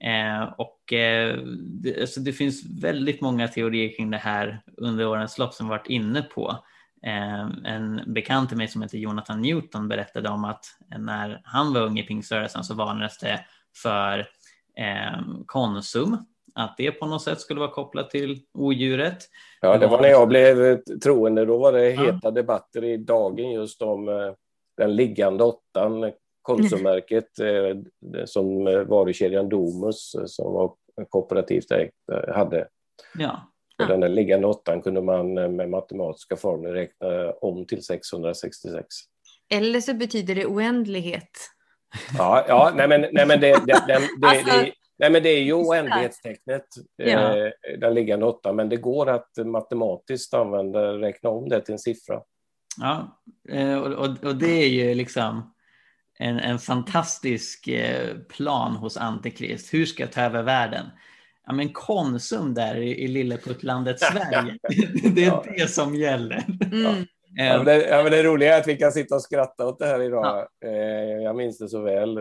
[0.03, 1.37] Eh, och eh,
[1.83, 5.87] det, alltså det, finns väldigt många teorier kring det här under årens lopp som varit
[5.87, 6.57] inne på.
[7.05, 10.65] Eh, en bekant till mig som heter Jonathan Newton berättade om att
[10.97, 13.45] när han var ung i pingströrelsen så varnades det
[13.81, 14.19] för
[14.77, 16.17] eh, Konsum,
[16.55, 19.17] att det på något sätt skulle vara kopplat till odjuret.
[19.61, 21.45] Ja, det var när jag blev troende.
[21.45, 22.31] Då var det heta ja.
[22.31, 24.33] debatter i dagen just om eh,
[24.77, 30.73] den liggande åttan Konsummärket eh, som varukedjan Domus som var
[31.09, 31.95] kooperativt ägt
[32.27, 32.67] hade.
[33.17, 33.47] Ja.
[33.81, 38.85] Och den där liggande åttan kunde man med matematiska formler räkna om till 666.
[39.49, 41.29] Eller så betyder det oändlighet.
[42.17, 45.29] Ja, ja nej, men, nej, men det, det, det, det, alltså, det Nej, men det
[45.29, 47.37] är ju oändlighetstecknet, ja.
[47.37, 51.79] eh, den liggande åtta, men det går att matematiskt använda, räkna om det till en
[51.79, 52.21] siffra.
[52.81, 55.50] Ja, eh, och, och, och, det är ju liksom
[56.21, 59.73] en, en fantastisk eh, plan hos Antikrist.
[59.73, 60.85] Hur ska jag ta över världen?
[61.47, 64.57] Ja, men Konsum där i, i lilleputtlandet Sverige,
[65.15, 65.45] det är ja.
[65.57, 66.45] det som gäller.
[66.71, 67.05] Mm.
[67.35, 69.79] Ja, men det, ja, men det roliga är att vi kan sitta och skratta åt
[69.79, 70.25] det här idag.
[70.25, 70.69] Ja.
[70.69, 72.17] Eh, jag minns det så väl.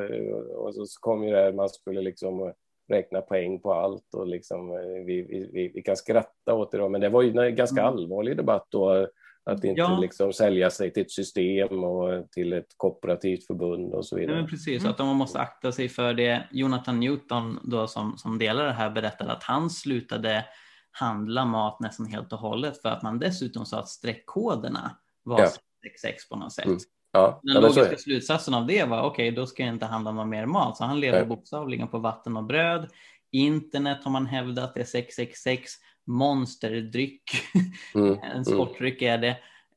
[0.55, 2.53] Och så kom ju det här, man skulle liksom
[2.89, 6.89] räkna poäng på allt och liksom, eh, vi, vi, vi kan skratta åt det då,
[6.89, 7.93] men det var ju en ganska mm.
[7.93, 9.09] allvarlig debatt då,
[9.45, 9.99] att inte ja.
[9.99, 14.39] liksom sälja sig till ett system och till ett kooperativt förbund och så vidare.
[14.41, 14.93] Ja, precis, mm.
[14.93, 16.49] att man måste akta sig för det.
[16.51, 20.45] Jonathan Newton då som, som delar det här berättade att han slutade
[20.93, 25.47] handla mat nästan helt och hållet för att man dessutom sa att streckkoderna var ja.
[25.47, 26.67] 666 på något sätt.
[26.67, 26.79] Mm.
[27.13, 30.29] Ja, Den logiska slutsatsen av det var okej, okay, då ska jag inte handla någon
[30.29, 30.77] mer mat.
[30.77, 32.89] Så han lever bokstavligen på vatten och bröd.
[33.33, 35.73] Internet har man hävdat är 666.
[36.11, 37.31] Monsterdryck,
[37.95, 38.19] mm.
[38.23, 38.45] en mm.
[38.45, 39.37] sportdryck är det.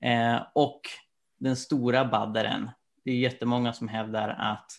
[0.09, 0.81] Eh, och
[1.37, 2.69] den stora baddaren.
[3.05, 4.71] Det är jättemånga som hävdar att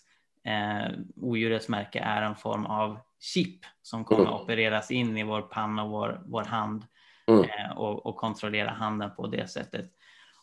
[0.44, 4.34] eh, odjurets märke är en form av chip som kommer mm.
[4.34, 6.84] att opereras in i vår panna och vår, vår hand
[7.26, 7.44] mm.
[7.44, 9.90] eh, och, och kontrollera handen på det sättet.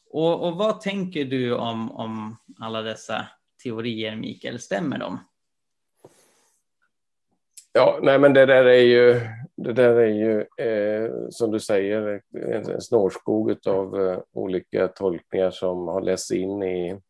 [0.09, 3.25] Och, och vad tänker du om, om alla dessa
[3.63, 4.59] teorier, Mikael?
[4.59, 5.19] Stämmer de?
[7.73, 9.21] Ja, nej men det där är ju,
[9.63, 15.51] det där är ju eh, som du säger en, en snårskog av eh, olika tolkningar
[15.51, 17.01] som har lästs in i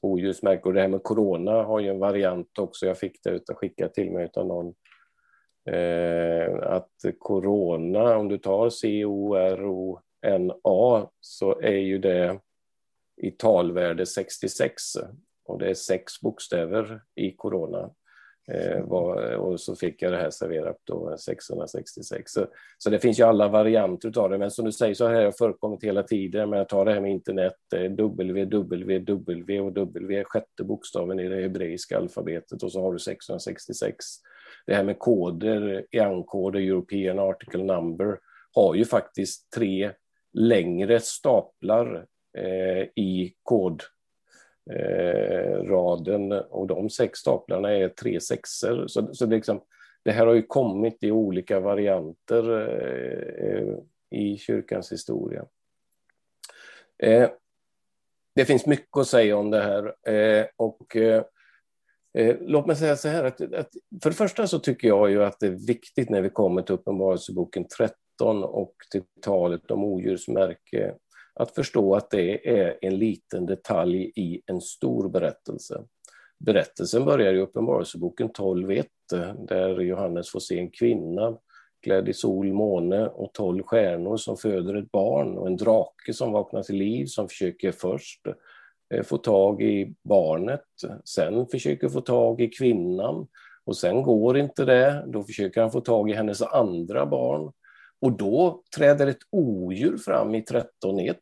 [0.00, 0.62] oljusmärken.
[0.64, 2.86] Och det här med corona har ju en variant också.
[2.86, 4.74] Jag fick det utav, skickat till mig av någon.
[5.70, 9.90] Eh, att corona, om du tar c-o-r-o-n-a
[11.20, 12.40] så är ju det
[13.22, 14.82] i talvärde 66
[15.44, 17.90] och det är sex bokstäver i corona.
[18.52, 22.32] Eh, var, och så fick jag det här serverat då 666.
[22.32, 22.46] Så,
[22.78, 25.32] så, det finns ju alla varianter av det, men som du säger så har det
[25.32, 26.50] förekommit hela tiden.
[26.50, 31.42] Men jag tar det här med internet, eh, www och W sjätte bokstaven i det
[31.42, 34.04] hebreiska alfabetet och så har du 666.
[34.66, 38.18] Det här med koder, EAN-koder, European Article Number,
[38.52, 39.92] har ju faktiskt tre
[40.32, 42.06] längre staplar
[42.38, 43.82] eh, i kod
[44.70, 48.86] eh, och de sex staplarna är tre sexor.
[48.86, 49.60] Så, så det, liksom,
[50.04, 53.74] det här har ju kommit i olika varianter eh, eh,
[54.10, 55.44] i kyrkans historia.
[57.02, 57.30] Eh,
[58.34, 61.24] det finns mycket att säga om det här eh, och eh,
[62.18, 63.70] eh, Låt mig säga så här, att, att,
[64.02, 66.74] för det första så tycker jag ju att det är viktigt när vi kommer till
[66.74, 70.94] Uppenbarelseboken 13 och till talet om odjursmärke
[71.36, 75.82] att förstå att det är en liten detalj i en stor berättelse.
[76.38, 81.38] Berättelsen börjar i Uppenbarelseboken 12.1 där Johannes får se en kvinna
[81.82, 86.32] klädd i sol, måne och tolv stjärnor som föder ett barn och en drake som
[86.32, 88.26] vaknar till liv som försöker först
[88.94, 90.64] eh, få tag i barnet,
[91.04, 93.26] sen försöker få tag i kvinnan
[93.64, 97.52] och sen går inte det, då försöker han få tag i hennes andra barn
[98.00, 101.14] och då träder ett odjur fram i 13.1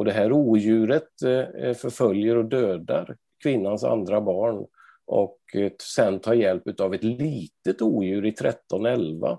[0.00, 4.66] och det här odjuret eh, eh, förföljer och dödar kvinnans andra barn
[5.04, 9.38] och eh, sen tar hjälp av ett litet odjur i 1311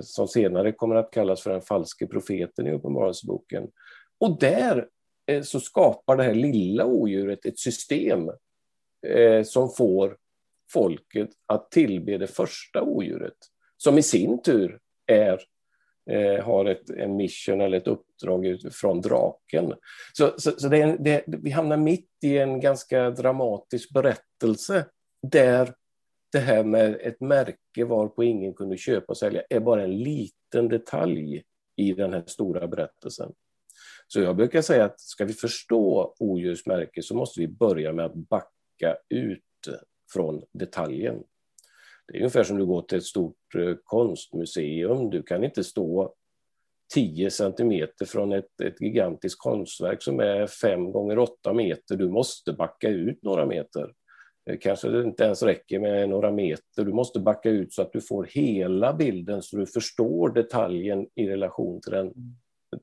[0.00, 3.68] som senare kommer att kallas för den falske profeten i Uppenbarelseboken.
[4.18, 4.88] Och där
[5.42, 8.30] så skapar det här lilla odjuret ett system
[9.44, 10.16] som får
[10.72, 13.36] folket att tillbe det första odjuret,
[13.76, 15.40] som i sin tur är
[16.10, 19.74] eh, har ett, en mission eller ett uppdrag från draken.
[20.12, 24.86] Så, så, så det, det, vi hamnar mitt i en ganska dramatisk berättelse
[25.22, 25.74] där
[26.32, 30.68] det här med ett märke varpå ingen kunde köpa och sälja är bara en liten
[30.68, 31.42] detalj
[31.76, 33.32] i den här stora berättelsen.
[34.06, 38.14] Så jag brukar säga att ska vi förstå odjursmärke så måste vi börja med att
[38.14, 39.42] backa ut
[40.12, 41.22] från detaljen.
[42.10, 45.10] Det är ungefär som du går till ett stort eh, konstmuseum.
[45.10, 46.14] Du kan inte stå
[46.94, 51.96] 10 centimeter från ett, ett gigantiskt konstverk som är 5 gånger 8 meter.
[51.96, 53.92] Du måste backa ut några meter.
[54.60, 56.84] Kanske det inte ens räcker med några meter.
[56.84, 61.28] Du måste backa ut så att du får hela bilden så du förstår detaljen i
[61.28, 62.12] relation till den,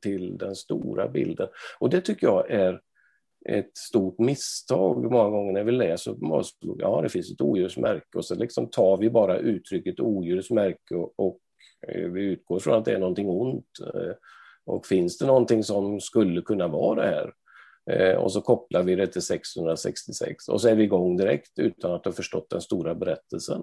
[0.02, 1.48] till den stora bilden.
[1.80, 2.82] Och det tycker jag är
[3.48, 6.78] ett stort misstag många gånger när vi läser på Mosebok.
[6.82, 11.40] Ja, det finns ett odjursmärke och så liksom tar vi bara uttrycket odjursmärke och, och
[11.88, 13.80] eh, vi utgår från att det är någonting ont.
[13.94, 14.12] Eh,
[14.66, 17.34] och finns det någonting som skulle kunna vara det här?
[17.92, 21.92] Eh, och så kopplar vi det till 666 och så är vi igång direkt utan
[21.92, 23.62] att ha förstått den stora berättelsen.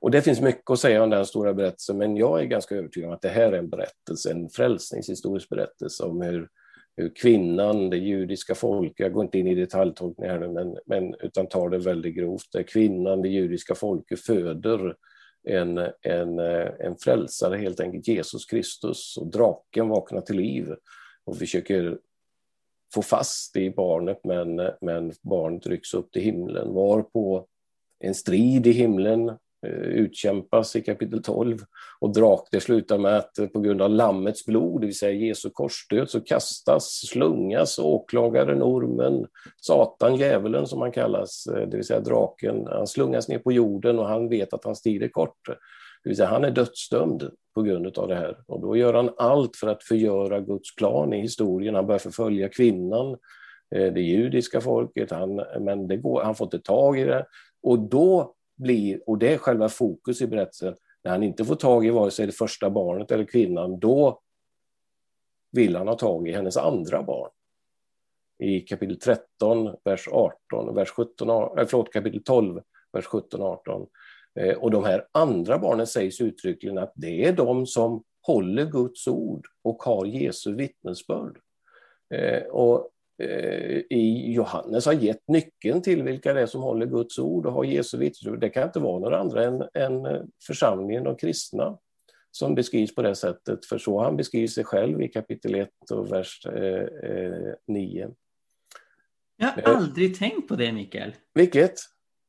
[0.00, 3.08] Och det finns mycket att säga om den stora berättelsen, men jag är ganska övertygad
[3.08, 6.48] om att det här är en berättelse, en frälsningshistorisk berättelse om hur
[7.14, 11.68] kvinnan, det judiska folket, jag går inte in i detaljtolkning här men, men, utan tar
[11.68, 14.96] det väldigt grovt, där kvinnan, det judiska folket föder
[15.48, 20.74] en, en, eh, en frälsare, helt enkelt Jesus Kristus, och draken vaknar till liv
[21.24, 21.98] och försöker
[22.94, 27.46] få fast i barnet, men, men barnet rycks upp till himlen, varpå
[27.98, 29.32] en strid i himlen
[29.64, 31.58] Eh, utkämpas i kapitel 12.
[32.00, 35.12] Och drak, det slutar med att eh, på grund av lammets blod, det vill säga
[35.12, 41.86] Jesu korsdöd, så kastas, slungas åklagaren, ormen, Satan, djävulen som han kallas, eh, det vill
[41.86, 45.48] säga draken, han slungas ner på jorden och han vet att hans tid är kort.
[46.02, 48.36] Det vill säga han är dödsdömd på grund av det här.
[48.46, 51.74] Och då gör han allt för att förgöra Guds plan i historien.
[51.74, 53.16] Han börjar förfölja kvinnan,
[53.70, 57.26] det judiska folket, han, men det går, han får inte tag i det.
[57.62, 61.86] Och då blir, och det är själva fokus i berättelsen, när han inte får tag
[61.86, 64.20] i vare sig det första barnet eller kvinnan, då
[65.52, 67.30] vill han ha tag i hennes andra barn.
[68.38, 72.62] I kapitel 13, vers 18, vers 17, äh, eh, förlåt, kapitel 12,
[72.92, 73.86] vers 17 och 18.
[74.40, 79.08] Eh, och de här andra barnen sägs uttryckligen att det är de som håller Guds
[79.08, 81.38] ord och har Jesu vittnesbörd.
[82.14, 82.90] Eh, och
[83.90, 87.64] i Johannes har gett nyckeln till vilka det är som håller Guds ord och har
[87.64, 88.40] Jesu vittnesbörd.
[88.40, 91.78] Det kan inte vara några andra än, än eh, församlingen, de kristna,
[92.30, 93.66] som beskrivs på det sättet.
[93.66, 96.88] För så han beskriver sig själv i kapitel 1 och vers eh,
[97.66, 98.04] 9.
[98.04, 98.10] Eh,
[99.38, 101.14] jag har aldrig tänkt på det, Mikael.
[101.34, 101.74] Vilket?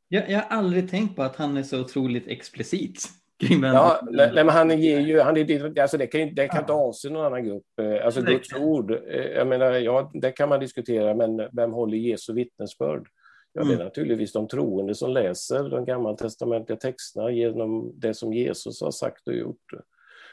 [0.08, 3.10] Jag, jag har aldrig tänkt på att han är så otroligt explicit.
[3.38, 7.10] Ja, nej, men han ger ju, han är, alltså det kan, det kan inte avse
[7.10, 7.80] någon annan grupp.
[7.82, 11.98] Eh, alltså Guds ord, eh, jag menar, ja, det kan man diskutera, men vem håller
[11.98, 13.08] Jesu vittnesbörd?
[13.54, 13.86] Ja, det är mm.
[13.86, 19.36] naturligtvis de troende som läser de gammaltestamentliga texterna genom det som Jesus har sagt och
[19.36, 19.74] gjort.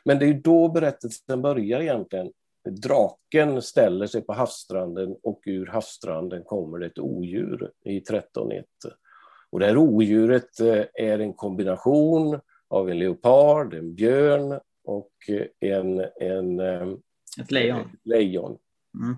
[0.05, 2.33] Men det är då berättelsen börjar egentligen.
[2.69, 8.62] Draken ställer sig på havsstranden och ur havsstranden kommer det ett odjur i 13.1.
[9.51, 12.41] Och det här odjuret eh, är en kombination
[12.73, 15.13] av en leopard, en björn och
[15.61, 16.89] en, en, eh,
[17.41, 17.91] ett lejon.
[18.03, 18.59] lejon.
[19.03, 19.17] Mm.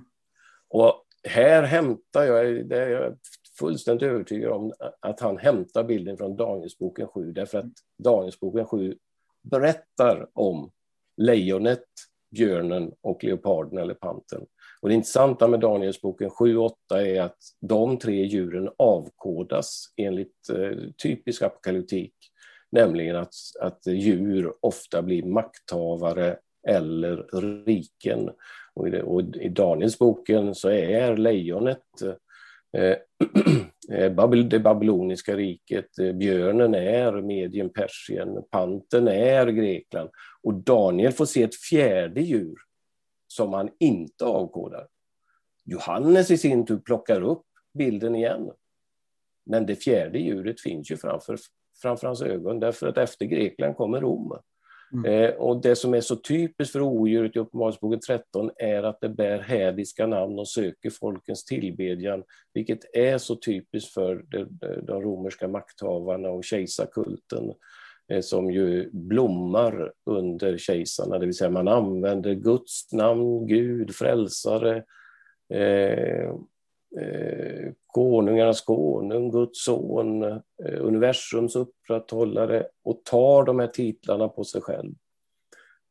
[0.68, 3.16] Och här hämtar jag, det är jag
[3.58, 8.98] fullständigt övertygad om, att han hämtar bilden från Danielsboken 7, därför att Danielsboken 7
[9.42, 10.70] berättar om
[11.16, 11.86] lejonet,
[12.30, 14.46] björnen och leoparden eller panten.
[14.80, 20.48] Och det intressanta med Danielsboken 7 och 8 är att de tre djuren avkodas enligt
[20.50, 22.14] eh, typisk apokalyptik
[22.74, 26.36] nämligen att, att djur ofta blir makthavare
[26.68, 27.16] eller
[27.64, 28.30] riken.
[28.74, 32.02] Och i, och i Danielsboken så är lejonet
[32.76, 32.96] eh,
[33.98, 40.10] eh det babyloniska riket, eh, björnen är Medien, Persien, panten är Grekland.
[40.42, 42.56] Och Daniel får se ett fjärde djur
[43.28, 44.86] som han inte avkodar.
[45.64, 48.50] Johannes i sin tur plockar upp bilden igen.
[49.46, 51.38] Men det fjärde djuret finns ju framför
[51.82, 54.38] framför hans ögon därför att efter Grekland kommer Rom.
[54.94, 55.12] Mm.
[55.12, 59.08] Eh, och det som är så typiskt för odjuret i Uppenbarelseboken 13 är att det
[59.08, 62.22] bär hädiska namn och söker folkens tillbedjan,
[62.54, 64.44] vilket är så typiskt för de,
[64.82, 67.52] de romerska makthavarna och kejsarkulten
[68.12, 74.84] eh, som ju blommar under kejsarna, det vill säga man använder Guds namn, Gud, frälsare,
[75.54, 76.28] eh,
[77.00, 84.60] eh, konungarnas konung, Guds son, Eh, universums upprätthållare och tar de här titlarna på sig
[84.60, 84.94] själv.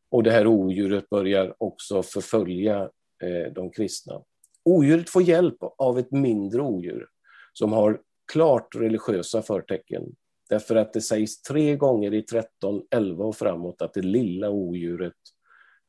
[0.10, 2.90] Och det här odjuret börjar också förfölja
[3.24, 4.22] eh, de kristna.
[4.66, 7.08] Odjuret får hjälp av ett mindre odjur
[7.54, 8.02] som har
[8.32, 10.04] klart religiösa förtecken.
[10.50, 15.14] Därför att det sägs tre gånger i 13, 11 och framåt att det lilla odjuret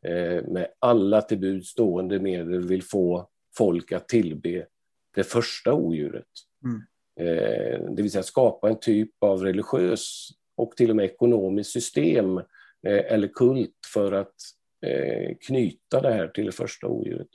[0.07, 4.66] eh, med alla till bud stående medel vill få folk att tillbe
[5.14, 6.28] det första odjuret.
[6.64, 6.82] Mm.
[7.21, 12.39] Eh, det vill säga skapa en typ av religiös och till och med ekonomiskt system
[12.87, 14.35] eh, eller kult för att
[14.87, 17.29] eh, knyta det här till det första odjuret.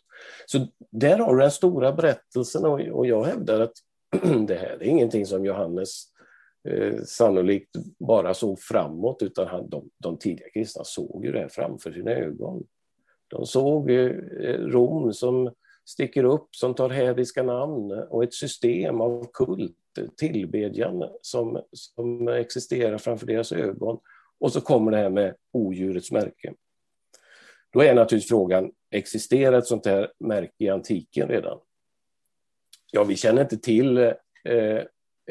[0.46, 3.74] Så där har du den stora berättelsen och, jag hävdar att
[4.48, 6.04] det här är ingenting som Johannes
[6.70, 11.50] eh, sannolikt bara såg framåt utan han, de, de tidiga kristna såg ju det här
[11.50, 12.64] framför sina ögon.
[13.28, 14.12] De såg eh,
[14.44, 15.52] Rom som
[15.90, 19.76] sticker upp som tar hädiska namn och ett system av kult,
[20.18, 24.00] tillbedjan som, som existerar framför deras ögon.
[24.40, 26.54] Och så kommer det här med odjurets märke.
[27.74, 31.60] Då är naturligtvis frågan, existerar ett sånt här märke i antiken redan?
[32.92, 34.14] Ja, vi känner inte till eh,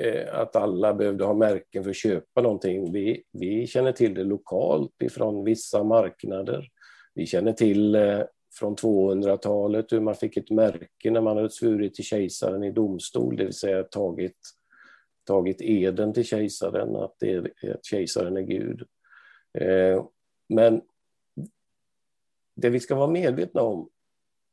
[0.01, 2.93] eh, att alla behövde ha märken för att köpa någonting.
[2.93, 6.69] Vi, vi känner till det lokalt ifrån vissa marknader.
[7.15, 8.21] Vi känner till eh,
[8.53, 13.37] från 200-talet hur man fick ett märke när man hade svurit till kejsaren i domstol,
[13.37, 14.39] det vill säga tagit,
[15.25, 18.83] tagit eden till kejsaren att, det är, att kejsaren är Gud.
[19.59, 20.05] Eh,
[20.49, 20.81] men
[22.55, 23.89] det vi ska vara medvetna om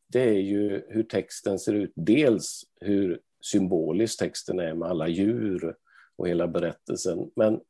[0.07, 1.91] det är ju hur texten ser ut.
[1.95, 5.75] Dels hur symbolisk texten är med alla djur
[6.15, 7.31] och hela berättelsen.
[7.35, 7.61] Men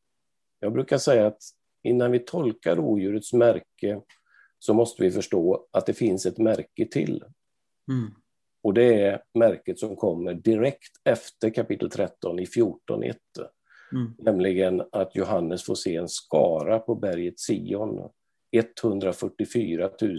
[0.59, 1.41] jag brukar säga att
[1.83, 4.01] innan vi tolkar odjurets märke
[4.65, 7.23] så måste vi förstå att det finns ett märke till.
[7.91, 8.11] Mm.
[8.63, 13.15] Och det är märket som kommer direkt efter kapitel 13 i 14.1.
[13.91, 14.13] Mm.
[14.17, 18.09] Nämligen att Johannes får se en skara på berget Sion,
[18.51, 20.17] 144 000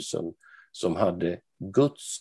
[0.72, 2.20] som hade Guds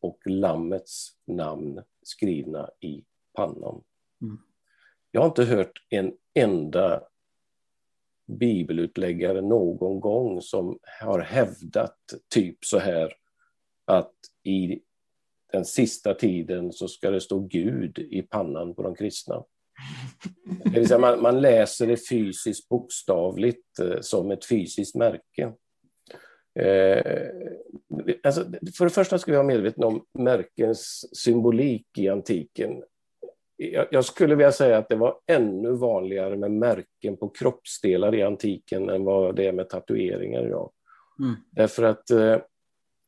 [0.00, 3.04] och Lammets namn skrivna i
[3.36, 3.82] pannan.
[4.22, 4.38] Mm.
[5.10, 7.02] Jag har inte hört en enda
[8.26, 11.96] bibelutläggare någon gång som har hävdat
[12.34, 13.12] typ så här
[13.84, 14.80] att i
[15.52, 19.44] den sista tiden så ska det stå Gud i pannan på de kristna.
[20.64, 25.52] Det vill säga man, man läser det fysiskt bokstavligt eh, som ett fysiskt märke.
[26.58, 27.28] Eh,
[28.22, 28.44] alltså,
[28.76, 32.82] för det första ska vi vara medvetna om märkens symbolik i antiken.
[33.56, 38.90] Jag, skulle vilja säga att det var ännu vanligare med märken på kroppsdelar i antiken
[38.90, 40.70] än vad det är med tatueringar idag.
[41.18, 41.34] Mm.
[41.50, 42.38] Därför att eh,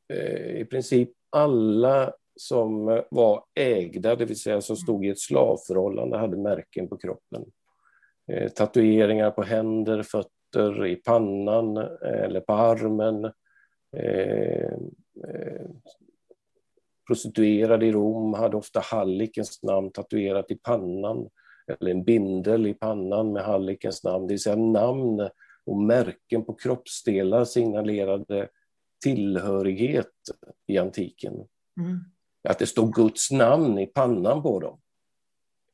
[0.08, 6.18] eh i princip alla som var ägda, det vill säga som stod i ett slavförhållande,
[6.18, 7.44] hade märken på kroppen.
[8.32, 13.24] Eh, tatueringar på händer, fötter, i pannan eh, eller på armen.
[13.96, 14.72] Eh,
[15.28, 15.66] eh,
[17.06, 21.28] prostituerade i Rom hade ofta hallikens namn tatuerat i pannan
[21.80, 25.28] eller en bindel i pannan med hallikens namn, det vill säga namn
[25.66, 28.48] och märken på kroppsdelar signalerade
[29.02, 30.12] tillhörighet
[30.66, 31.34] i antiken.
[31.80, 32.00] Mm
[32.48, 34.78] att det stod Guds namn i pannan på dem.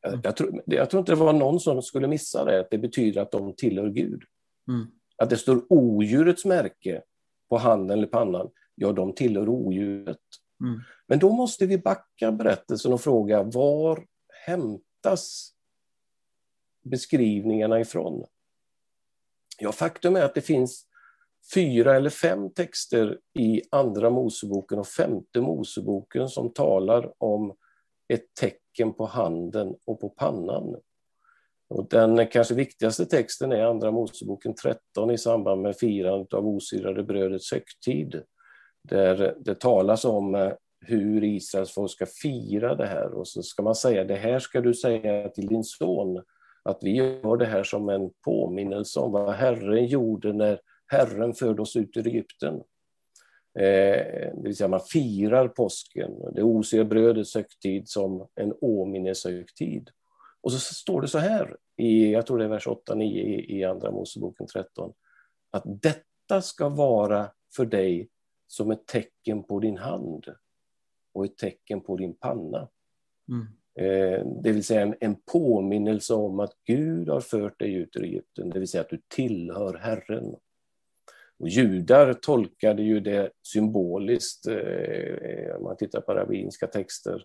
[0.01, 2.79] Jag, jag, tror, jag tror inte det var någon som skulle missa det, att det
[2.79, 4.23] betyder att de tillhör Gud.
[4.69, 4.87] Mm.
[5.17, 7.03] Att det står odjurets märke
[7.49, 10.19] på handen eller pannan, ja, de tillhör odjuret.
[10.63, 10.81] Mm.
[11.07, 14.07] Men då måste vi backa berättelsen och fråga, var
[14.47, 15.53] hämtas
[16.83, 18.27] beskrivningarna ifrån?
[19.59, 20.87] Ja, faktum är att det finns
[21.55, 27.57] fyra eller fem texter i Andra Moseboken och Femte Moseboken som talar om
[28.09, 30.77] ett tecken på handen och på pannan.
[31.69, 37.03] Och den kanske viktigaste texten är Andra Moseboken 13 i samband med firandet av osyrade
[37.03, 38.23] brödets högtid.
[38.89, 43.63] Där det talas om eh, hur Israels folk ska fira det här och så ska
[43.63, 46.23] man säga det här ska du säga till din son
[46.63, 51.63] att vi gör det här som en påminnelse om vad Herren gjorde när Herren förde
[51.63, 52.55] oss ut ur Egypten.
[53.59, 59.91] Eh, det vill säga man firar påsken, det osiga brödets högtid som en åminneshögtid.
[60.41, 63.65] Och så står det så här, i, jag tror det är vers 8-9 i, i
[63.65, 64.93] Andra Moseboken 13,
[65.51, 68.09] att detta ska vara för dig
[68.53, 70.25] som ett tecken på din hand
[71.13, 72.69] och ett tecken på din panna.
[73.29, 73.47] Mm.
[73.75, 78.05] Eh, det vill säga en, en påminnelse om att Gud har fört dig ut ur
[78.05, 80.35] Egypten, det vill säga att du tillhör Herren.
[81.39, 87.25] Och judar tolkade ju det symboliskt, eh, om man tittar på rabbinska texter.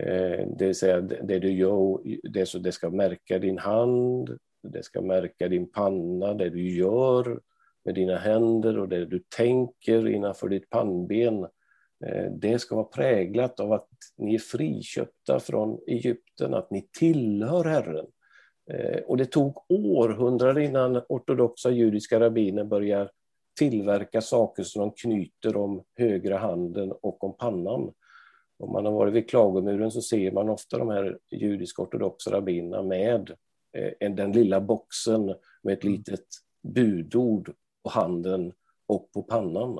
[0.00, 2.00] Eh, det vill säga, det du gör,
[2.30, 7.40] det, så det ska märka din hand, det ska märka din panna, det du gör
[7.90, 11.44] med dina händer och det du tänker innanför ditt pannben.
[12.06, 17.64] Eh, det ska vara präglat av att ni är friköpta från Egypten, att ni tillhör
[17.64, 18.06] Herren.
[18.70, 23.10] Eh, och det tog århundraden innan ortodoxa judiska rabbiner började
[23.58, 27.92] tillverka saker som de knyter om högra handen och om pannan.
[28.58, 33.30] Om man har varit vid klagomuren så ser man ofta de här judisk-ortodoxa rabbinerna med
[33.76, 36.26] eh, den lilla boxen med ett litet
[36.62, 38.52] budord på handen
[38.86, 39.78] och på pannan.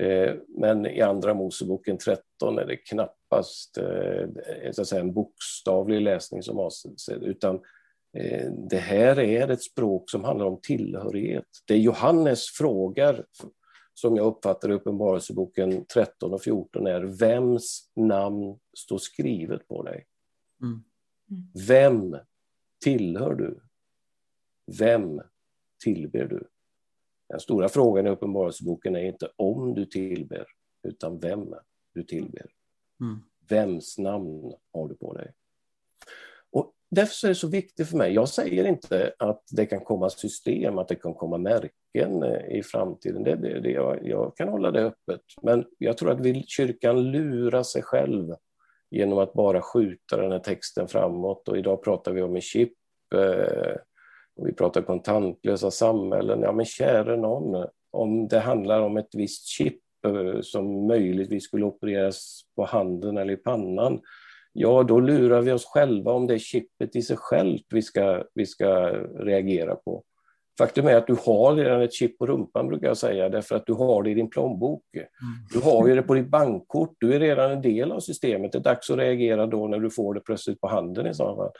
[0.00, 4.26] Eh, men i Andra Moseboken 13 är det knappast eh,
[4.72, 7.60] så att säga, en bokstavlig läsning som avses, utan
[8.16, 11.46] Eh, det här är ett språk som handlar om tillhörighet.
[11.66, 13.26] Det Johannes frågar
[13.94, 20.06] som jag uppfattar i Uppenbarelseboken 13 och 14 är vems namn står skrivet på dig?
[20.62, 20.84] Mm.
[21.68, 22.16] Vem
[22.84, 23.60] tillhör du?
[24.78, 25.20] Vem
[25.84, 26.48] tillber du?
[27.32, 30.46] Den stora frågan i Uppenbarelseboken är inte om du tillber,
[30.88, 31.54] utan vem
[31.94, 32.46] du tillber.
[33.00, 33.22] Mm.
[33.48, 35.32] Vems namn har du på dig?
[36.50, 38.12] Och därför är det så viktigt för mig.
[38.12, 42.62] Jag säger inte att det kan komma system, att det kan komma märken eh, i
[42.62, 43.22] framtiden.
[43.22, 45.20] Det, det, det, jag, jag kan hålla det öppet.
[45.42, 48.34] Men jag tror att vill kyrkan lura sig själv
[48.90, 51.48] genom att bara skjuta den här texten framåt.
[51.48, 52.72] Och idag pratar vi om en chip.
[53.14, 53.76] Eh,
[54.36, 56.40] och vi pratar kontantlösa samhällen.
[56.42, 61.64] Ja, men käre någon, om det handlar om ett visst chip eh, som möjligtvis skulle
[61.64, 64.00] opereras på handen eller i pannan,
[64.52, 68.24] ja då lurar vi oss själva om det är chippet i sig självt vi ska,
[68.34, 70.04] vi ska reagera på.
[70.58, 73.66] Faktum är att du har redan ett chip på rumpan brukar jag säga, därför att
[73.66, 74.84] du har det i din plånbok.
[74.94, 75.06] Mm.
[75.52, 78.52] Du har ju det på ditt bankkort, du är redan en del av systemet.
[78.52, 81.36] Det är dags att reagera då när du får det plötsligt på handen i så
[81.36, 81.50] fall.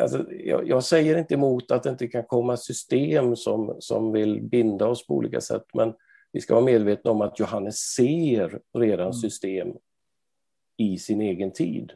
[0.00, 4.42] Alltså, jag, jag, säger inte emot att det inte kan komma system som, som vill
[4.42, 5.94] binda oss på olika sätt, men
[6.32, 9.12] vi ska vara medvetna om att Johannes ser redan mm.
[9.12, 9.68] system
[10.76, 11.92] i sin egen tid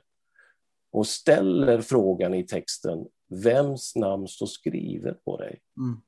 [0.93, 5.61] och ställer frågan i texten, vems namn står skrivet på dig?
[5.79, 6.01] Mm.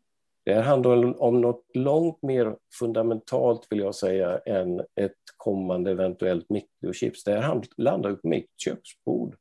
[0.45, 7.25] Det handlar om något långt mer fundamentalt, vill jag säga, än ett kommande eventuellt mikrochips.
[7.25, 9.37] Det här landar på mitt köksbord.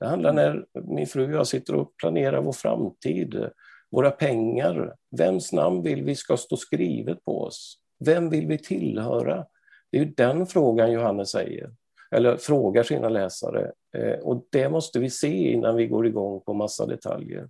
[0.00, 3.50] Det handlar när min fru och jag sitter och planerar vår framtid,
[3.90, 4.94] våra pengar.
[5.16, 7.78] Vems namn vill vi ska stå skrivet på oss?
[8.04, 9.46] Vem vill vi tillhöra?
[9.90, 11.70] Det är ju den frågan Johannes säger,
[12.10, 13.72] eller frågar sina läsare.
[13.96, 17.48] Eh, och det måste vi se innan vi går igång på massa detaljer.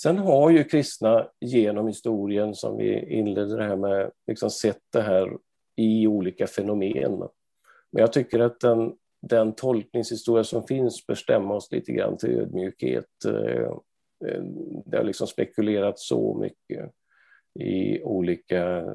[0.00, 5.02] Sen har ju kristna genom historien, som vi inledde det här med, liksom sett det
[5.02, 5.38] här
[5.76, 7.18] i olika fenomen.
[7.92, 8.92] Men jag tycker att den,
[9.28, 13.24] den tolkningshistoria som finns bör stämma oss lite grann till ödmjukhet.
[13.26, 13.70] Eh,
[14.28, 14.42] eh,
[14.86, 16.90] det har liksom spekulerats så mycket
[17.60, 18.94] i olika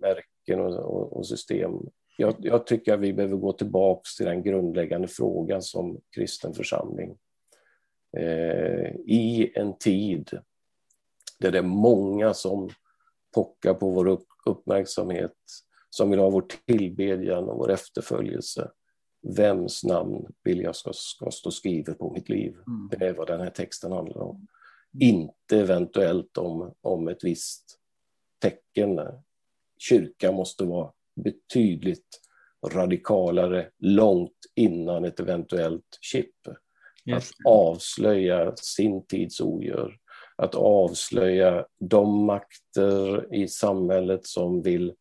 [0.00, 1.72] märken och, och system.
[2.16, 7.18] Jag, jag, tycker att vi behöver gå tillbaka till den grundläggande frågan som kristen församling.
[8.16, 10.30] Eh, I en tid
[11.38, 12.70] där det är många som
[13.34, 15.36] pockar på vår upp, uppmärksamhet,
[15.90, 18.70] som vill ha vår tillbedjan och vår efterföljelse
[19.22, 22.56] vems namn vill jag ska, ska stå skrivet på mitt liv?
[22.66, 22.88] Mm.
[22.90, 24.36] Det är vad den här texten handlar om.
[24.36, 24.46] Mm.
[25.00, 27.78] Inte eventuellt om, om ett visst
[28.38, 29.00] tecken.
[29.78, 30.92] Kyrkan måste vara
[31.24, 32.20] betydligt
[32.66, 36.34] radikalare långt innan ett eventuellt chip.
[37.04, 37.30] Yes.
[37.30, 39.98] Att avslöja sin tids ogör,
[40.36, 44.92] att avslöja de makter i samhället som vill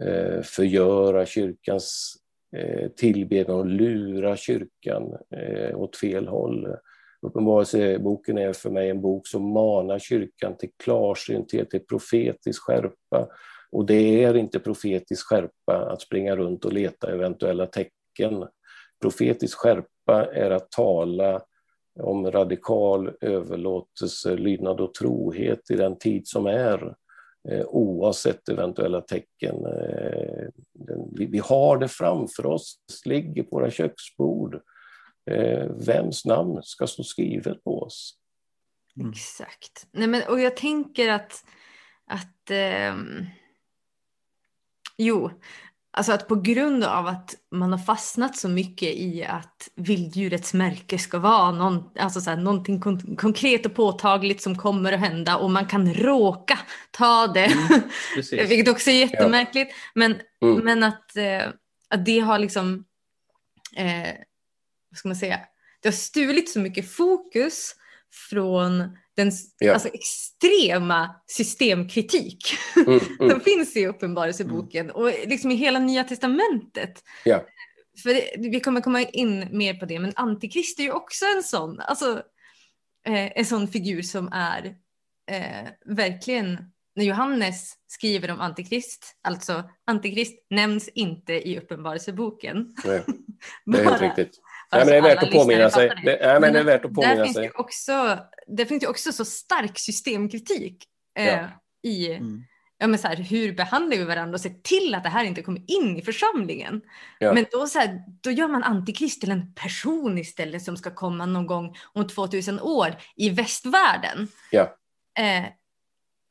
[0.00, 2.16] eh, förgöra kyrkans
[2.56, 6.76] Eh, tillbedjan och lura kyrkan eh, åt fel håll.
[7.22, 13.28] Uppenbarelseboken är för mig en bok som manar kyrkan till klarsynthet, till profetisk skärpa.
[13.72, 18.46] Och det är inte profetisk skärpa att springa runt och leta eventuella tecken.
[19.02, 21.42] Profetisk skärpa är att tala
[22.00, 26.94] om radikal överlåtelse, lydnad och trohet i den tid som är.
[27.48, 29.54] Eh, oavsett eventuella tecken.
[29.66, 30.48] Eh,
[31.16, 34.60] vi har det framför oss, det ligger på våra köksbord.
[35.30, 38.16] Eh, vems namn ska stå skrivet på oss?
[38.96, 39.10] Mm.
[39.10, 39.86] Exakt.
[39.92, 41.44] Nej, men, och jag tänker att,
[42.06, 42.96] att eh,
[44.98, 45.30] jo,
[45.92, 50.98] Alltså att på grund av att man har fastnat så mycket i att vilddjurets märke
[50.98, 55.36] ska vara någon, alltså så här, någonting kon konkret och påtagligt som kommer att hända
[55.36, 56.58] och man kan råka
[56.90, 57.44] ta det.
[57.44, 57.82] Mm,
[58.48, 59.70] vilket också är jättemärkligt.
[59.70, 59.76] Ja.
[59.94, 60.64] Men, mm.
[60.64, 61.48] men att, eh,
[61.88, 62.84] att det har liksom,
[63.76, 64.14] eh,
[64.90, 65.40] vad ska man säga,
[65.82, 67.74] det har stulit så mycket fokus
[68.30, 69.72] från den ja.
[69.72, 72.38] alltså, extrema systemkritik
[72.76, 73.30] mm, mm.
[73.30, 74.96] som finns i Uppenbarelseboken mm.
[74.96, 77.04] och liksom i hela Nya Testamentet.
[77.24, 77.44] Ja.
[78.02, 81.42] För det, vi kommer komma in mer på det, men Antikrist är ju också en
[81.42, 82.22] sån, alltså,
[83.06, 84.76] eh, en sån figur som är
[85.30, 86.58] eh, verkligen,
[86.96, 92.74] när Johannes skriver om Antikrist, alltså Antikrist nämns inte i Uppenbarelseboken.
[92.84, 93.04] Nej,
[93.66, 94.40] det är helt riktigt.
[94.72, 95.88] Nej, men det är värt att påminna sig.
[96.04, 97.44] Det, nej, men det är värt att påminna finns sig.
[97.44, 100.84] Ju också, det finns ju också så stark systemkritik
[101.18, 101.48] eh, ja.
[101.82, 102.44] i mm.
[102.78, 105.42] ja, men så här, hur behandlar vi varandra och ser till att det här inte
[105.42, 106.82] kommer in i församlingen.
[107.18, 107.32] Ja.
[107.32, 111.26] Men då, så här, då gör man antikrist till en person istället som ska komma
[111.26, 114.28] någon gång om 2000 år i västvärlden.
[114.50, 114.76] Ja.
[115.18, 115.44] Eh,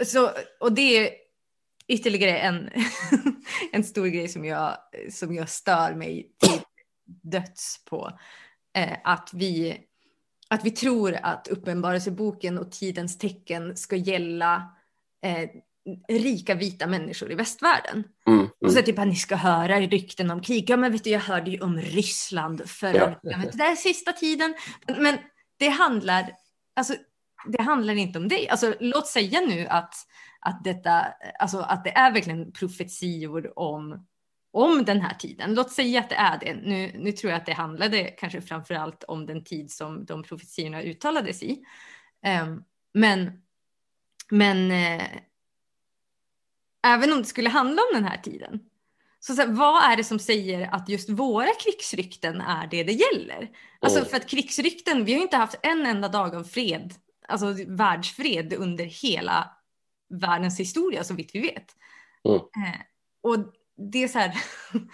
[0.05, 1.11] så, och det
[1.87, 2.69] ytterligare en,
[3.71, 4.77] en stor grej som jag,
[5.11, 6.61] som jag stör mig till
[7.23, 8.19] döds på.
[8.77, 9.77] Eh, att, vi,
[10.49, 14.73] att vi tror att Uppenbarelseboken och tidens tecken ska gälla
[15.25, 15.49] eh,
[16.07, 18.03] rika vita människor i västvärlden.
[18.27, 18.51] Mm, mm.
[18.65, 20.69] Och så typ att ni ska höra rykten om krig.
[20.69, 23.05] Ja men vet du jag hörde ju om Ryssland förra Ja.
[23.07, 23.45] veckan.
[23.53, 24.53] Det är sista tiden.
[24.97, 25.17] Men
[25.59, 26.31] det handlar,
[26.75, 26.93] alltså,
[27.47, 28.49] det handlar inte om dig.
[28.49, 29.93] Alltså, låt säga nu att,
[30.39, 31.05] att, detta,
[31.39, 34.07] alltså, att det är verkligen profetior om,
[34.51, 35.53] om den här tiden.
[35.53, 36.53] Låt säga att det är det.
[36.53, 40.23] Nu, nu tror jag att det handlade kanske framför allt om den tid som de
[40.23, 41.65] profetiorna uttalades i.
[42.23, 43.41] Ehm, men
[44.29, 45.07] men eh,
[46.87, 48.59] även om det skulle handla om den här tiden.
[49.19, 52.91] Så, så här, vad är det som säger att just våra krigsrykten är det det
[52.91, 53.49] gäller?
[53.79, 56.93] Alltså för att krigsrykten, vi har inte haft en enda dag av fred,
[57.27, 59.51] alltså världsfred under hela
[60.09, 61.75] världens historia så vitt vi vet.
[62.23, 62.35] Mm.
[62.37, 62.79] Eh,
[63.21, 63.53] och
[63.91, 64.33] det är så här,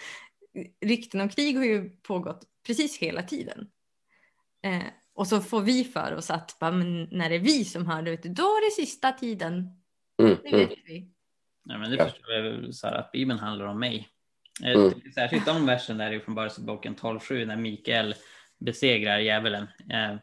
[0.85, 3.67] rykten om krig har ju pågått precis hela tiden.
[4.63, 4.83] Eh,
[5.13, 8.01] och så får vi för oss att bara, men när det är vi som hör
[8.01, 9.53] det, vet du, då är det sista tiden.
[10.21, 10.69] Mm, Det mm.
[10.69, 11.09] vet vi.
[11.65, 12.05] Nej, men det Ja.
[12.09, 14.07] förstår jag så här, att Bibeln handlar om mig.
[14.65, 14.93] Eh, Mm.
[15.15, 18.15] Särskilt de versen där i Uppenbarelseboken 12.7 när Mikael
[18.59, 19.67] besegrar djävulen.
[19.91, 20.17] Eh,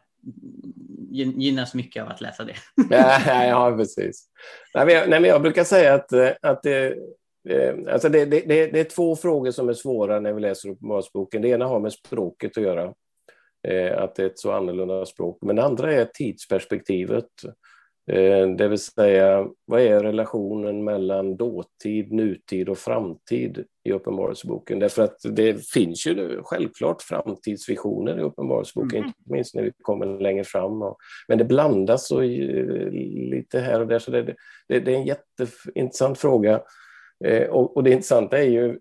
[1.11, 2.55] gyn- gynnas mycket av att läsa det.
[2.89, 4.29] Ja, ja precis.
[4.73, 6.95] Nej, men jag, nej, men jag brukar säga att, eh, att det,
[7.89, 11.41] alltså det, det, det, är två frågor som är svåra när vi läser Uppenbarelseboken.
[11.41, 12.93] Det ena har med språket att göra,
[13.67, 15.37] eh, att det är ett så annorlunda språk.
[15.41, 17.29] Men det andra är tidsperspektivet.
[18.11, 24.79] Eh, Det vill säga, vad är relationen mellan dåtid, nutid och framtid i Uppenbarelseboken?
[24.79, 29.07] Därför att det finns ju självklart framtidsvisioner i Uppenbarelseboken, Mm.
[29.07, 30.81] inte minst när vi kommer längre fram.
[30.81, 32.21] Och, men det blandas eh,
[33.31, 34.35] lite här och där, så det,
[34.67, 36.61] det, det är en jätteintressant fråga.
[37.25, 38.79] Eh, Och, och det intressanta är ju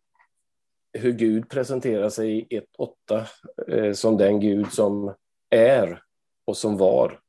[0.92, 2.60] hur Gud presenterar sig i
[3.08, 3.26] 1.8
[3.68, 5.14] eh, som den Gud som
[5.50, 6.02] är
[6.44, 7.20] och som var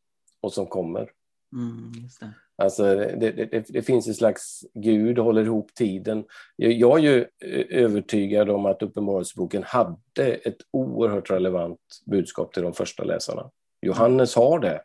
[0.42, 1.12] och som kommer.
[1.54, 2.34] Mm, det.
[2.56, 6.26] Alltså, det, det, det finns en slags Gud håller ihop tiden.
[6.56, 12.64] Jag, jag är ju eh, övertygad om att Uppenbarelseboken hade ett oerhört relevant budskap till
[12.64, 13.50] de första läsarna.
[13.82, 14.82] Johannes har det.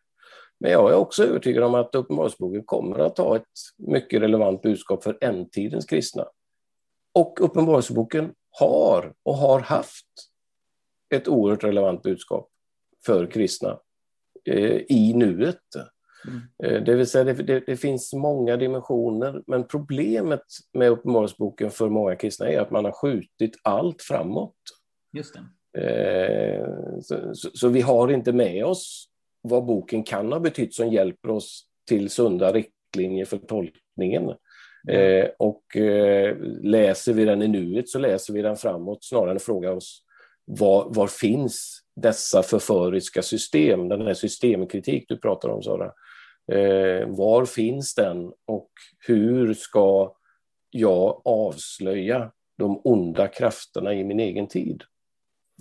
[0.61, 3.45] Men jag är också övertygad om att Uppenbarelseboken kommer att ha ett
[3.77, 6.27] mycket relevant budskap för ändtidens kristna.
[7.15, 10.07] Och Uppenbarelseboken har och har haft
[11.15, 12.49] ett oerhört relevant budskap
[13.07, 13.81] för kristna
[14.45, 15.63] eh, i nuet.
[16.27, 16.41] Mm.
[16.63, 21.89] Eh, Det vill säga, det, det, det finns många dimensioner, men problemet med Uppenbarelseboken för
[21.89, 24.57] många kristna är att man har skjutit allt framåt.
[25.13, 25.37] Just.
[25.79, 26.65] Eh,
[27.01, 29.09] Så, så, så vi har inte med oss
[29.49, 34.29] vad boken kan ha betytt som hjälper oss till sunda riktlinjer för tolkningen.
[34.89, 39.39] Eh, och eh, läser vi den i nuet så läser vi den framåt snarare än
[39.39, 40.05] frågar oss
[40.45, 45.93] var, var finns dessa förföriska system, den här systemkritik du pratar om Sara.
[46.53, 48.71] Eh, var finns den och
[49.07, 50.13] hur ska
[50.71, 54.83] jag avslöja de onda krafterna i min egen tid?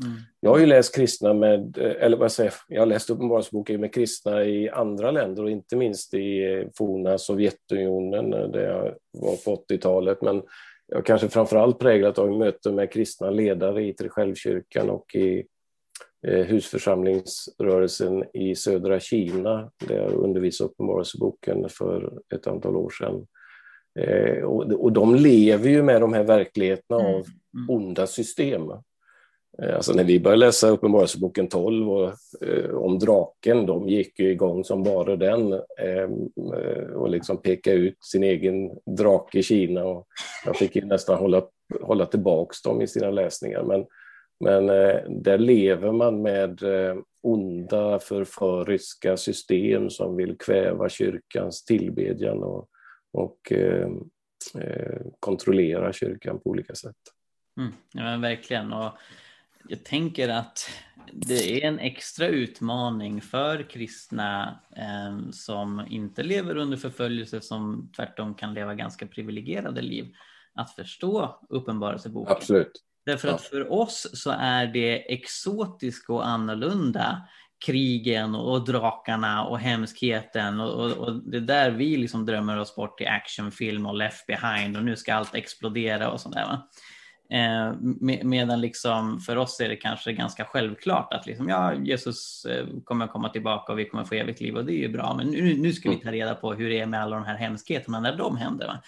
[0.04, 0.18] Mm.
[0.40, 3.82] Jag har ju läst kristna med, eh, eller vad säger jag, jag har läst Uppenbarelseboken
[3.82, 8.96] med kristna i andra länder och inte minst i eh, forna Sovjetunionen eh, där jag
[9.12, 10.22] var på 80-talet.
[10.22, 10.42] Men
[10.88, 15.46] jag har kanske framförallt präglat av möten med kristna ledare i självkyrkan och i
[16.28, 23.28] husförsamlingsrörelsen i södra Kina där jag undervisade Uppenbarelseboken för ett antal år sedan.
[24.84, 27.16] Och, de lever ju med de här verkligheterna Mm.
[27.16, 27.26] av
[27.68, 28.72] onda system.
[29.62, 34.32] Eh, alltså när vi började läsa Uppenbarelseboken 12 och, eh, om draken, de gick ju
[34.32, 39.86] igång som bara den ehm, eh, och liksom peka ut sin egen drake i Kina.
[39.86, 40.08] Och
[40.46, 41.42] jag fick ju nästan hålla,
[41.82, 43.64] hålla tillbaks dem i sina läsningar.
[43.64, 43.86] Men,
[44.40, 52.44] men eh, där lever man med eh, onda förföriska system som vill kväva kyrkans tillbedjan
[52.44, 52.68] och,
[53.14, 53.90] och eh,
[54.60, 56.96] eh, kontrollera kyrkan på olika sätt.
[57.60, 58.74] Mm, ja, men verkligen.
[58.74, 58.92] Och
[59.70, 60.70] jag tänker att
[61.14, 68.36] det är en extra utmaning för kristna eh, som inte lever under förföljelse, som tvärtom
[68.36, 70.14] kan leva ganska privilegierade liv,
[70.54, 72.36] att förstå Uppenbarelseboken.
[72.36, 72.84] Absolut.
[73.06, 73.34] Därför Ja.
[73.34, 77.28] att för oss så är det exotiskt och annorlunda
[77.66, 82.76] krigen och drakarna och hemskheten och, och, och det är där vi liksom drömmer oss
[82.76, 86.46] bort till actionfilm och left behind och nu ska allt explodera och sådär.
[86.46, 86.70] Va?
[87.30, 92.46] Eh, med, medan liksom för oss är det kanske ganska självklart att liksom, ja, Jesus
[92.46, 95.14] eh, kommer komma tillbaka och vi kommer få evigt liv och det är ju bra.
[95.18, 97.38] Men nu, nu ska vi ta reda på hur det är med alla de här
[97.38, 98.68] hemskheterna när de händer.
[98.68, 98.82] Va?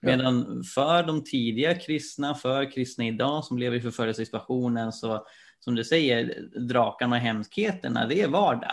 [0.00, 5.26] Medan för de tidiga kristna, för kristna idag som lever i förföljelgesituationen så
[5.60, 8.70] som du säger, drakarna och hemskheterna, det är vardag.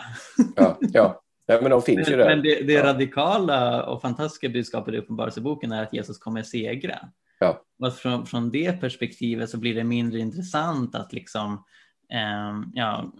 [0.56, 1.22] Ja, ja.
[1.46, 2.26] ja men de finns ju där.
[2.26, 2.84] Men det, det ja.
[2.84, 6.98] radikala och fantastiska budskapet i Uppenbarelseboken är att Jesus kommer segra.
[7.44, 7.64] Ja.
[7.78, 11.64] Och från, från det perspektivet så blir det mindre intressant att liksom
[12.12, 13.12] eh, ja,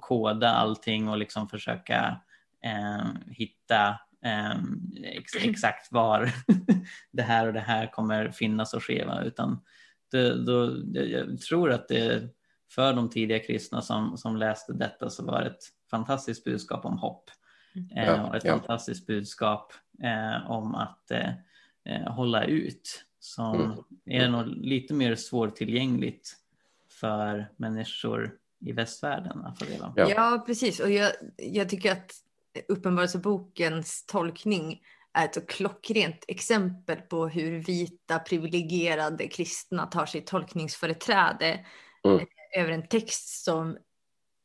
[0.00, 2.20] koda allting och liksom försöka
[2.64, 3.88] eh, hitta
[4.24, 4.56] eh,
[5.02, 6.30] ex, exakt var
[7.12, 9.06] det här och det här kommer finnas och ske.
[9.24, 9.60] Utan
[10.10, 12.28] det, då, jag tror att det
[12.70, 16.98] för de tidiga kristna som, som läste detta så var det ett fantastiskt budskap om
[16.98, 17.30] hopp.
[17.96, 18.58] Eh, ja, och ett ja.
[18.58, 19.72] fantastiskt budskap
[20.02, 21.30] eh, om att eh,
[21.84, 23.84] eh hålla ut som mm.
[24.06, 26.36] är nog lite mer svårtillgängligt
[26.90, 29.64] för människor i västvärlden att få.
[29.96, 30.10] Ja.
[30.10, 30.80] ja, precis.
[30.80, 32.12] Och jag, jag tycker att
[32.68, 41.66] Uppenbarelsebokens tolkning är ett klockrent exempel på hur vita privilegierade kristna tar sitt tolkningsföreträde
[42.04, 42.26] mm.
[42.56, 43.78] över en text som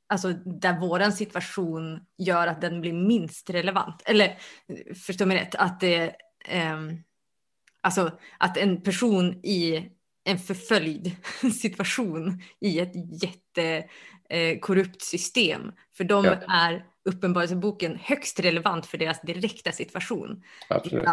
[0.07, 4.01] alltså där våran situation gör att den blir minst relevant.
[4.05, 4.37] Eller
[5.05, 6.15] förstå mig rätt, att det
[6.73, 7.03] um,
[7.81, 9.89] Alltså att en person i
[10.23, 11.15] en förföljd
[11.61, 15.71] situation i ett jättekorrupt eh, system.
[15.97, 16.37] För dem ja.
[16.47, 20.43] är uppenbarelseboken högst relevant för deras direkta situation.
[20.69, 21.07] Absolut.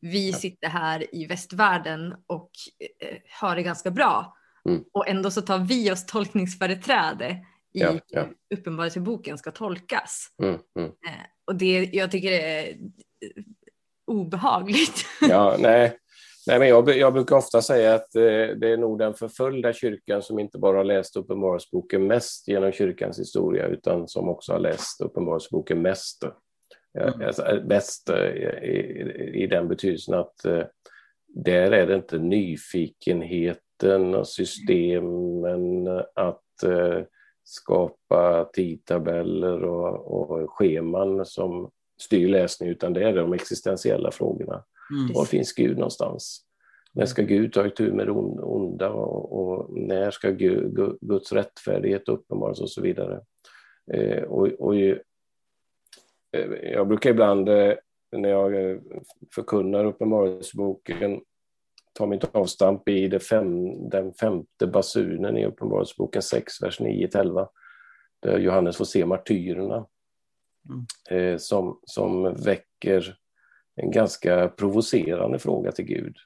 [0.00, 2.50] vi sitter här i västvärlden och
[2.98, 4.36] eh, har det ganska bra.
[4.68, 4.84] Mm.
[4.92, 8.28] Och ändå så tar vi oss tolkningsföreträde i ja, ja.
[8.54, 10.28] uppenbarelseboken ska tolkas.
[10.42, 10.88] Mm, mm.
[10.88, 12.76] Eh, och det jag tycker är
[14.06, 15.06] obehagligt.
[15.20, 15.98] Ja, nej,
[16.46, 18.22] Nej, men jag, jag brukar ofta säga att eh,
[18.56, 23.18] det är nog den förföljda kyrkan som inte bara har läst Uppenbarelseboken mest genom kyrkans
[23.18, 26.24] historia utan som också har läst Uppenbarelseboken mest.
[26.98, 27.26] Mm.
[27.26, 28.24] Alltså, bäst eh,
[28.62, 30.64] i, i, den betydelsen att eh,
[31.28, 37.02] där är det inte nyfikenheten och systemen att eh,
[37.44, 41.70] skapa tidtabeller och, och scheman som
[42.00, 44.64] styr läsning utan det är de existentiella frågorna.
[44.90, 45.12] Mm.
[45.14, 46.44] Var finns Gud någonstans?
[46.92, 52.60] När ska Gud ta itu med det onda och, när ska Gud, Guds rättfärdighet uppenbaras
[52.60, 53.20] och så vidare.
[53.92, 54.96] Eh, och, och, eh,
[56.62, 57.74] jag brukar ibland eh,
[58.16, 58.78] när jag eh,
[59.34, 61.20] förkunnar Uppenbarelseboken
[61.92, 67.48] ta mitt avstamp i fem, den femte basunen i Uppenbarelseboken 6, vers 9-11,
[68.20, 69.86] där Johannes får se martyrerna
[70.68, 70.86] mm.
[71.10, 73.16] eh, som, som väcker
[73.82, 76.16] en ganska provocerande fråga till Gud.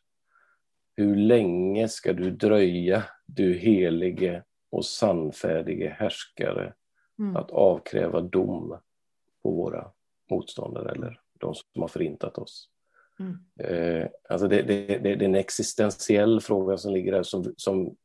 [0.96, 6.74] Hur länge ska du dröja, du helige och sannfärdige härskare,
[7.18, 7.36] mm.
[7.36, 8.78] att avkräva dom
[9.42, 9.90] på våra
[10.30, 12.68] motståndare eller de som har förintat oss?
[13.20, 13.38] Mm.
[13.58, 17.96] Eh, alltså det, det, det, det, är en existentiell fråga som ligger där som, som,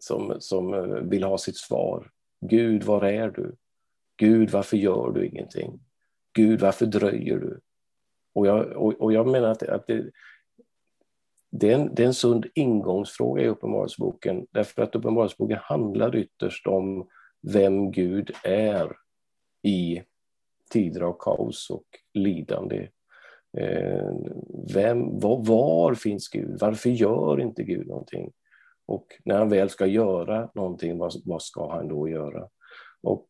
[0.00, 2.10] som, som eh, vill ha sitt svar.
[2.40, 3.56] Gud, var är du?
[4.16, 5.80] Gud, varför gör du ingenting?
[6.32, 7.60] Gud, varför dröjer du?
[8.32, 10.10] Och jag, och, och jag menar att, att det,
[11.50, 16.66] det, är en, det är en sund ingångsfråga i Uppenbarelseboken, därför att Uppenbarelseboken handlar ytterst
[16.66, 17.08] om
[17.42, 18.96] vem Gud är
[19.62, 20.02] i
[20.70, 22.88] tider av kaos och lidande.
[23.58, 24.10] Eh,
[24.74, 26.60] vem, var, var, finns Gud?
[26.60, 28.32] Varför gör inte Gud någonting?
[28.86, 32.48] Och när han väl ska göra någonting, vad, vad ska han då göra?
[33.02, 33.28] Och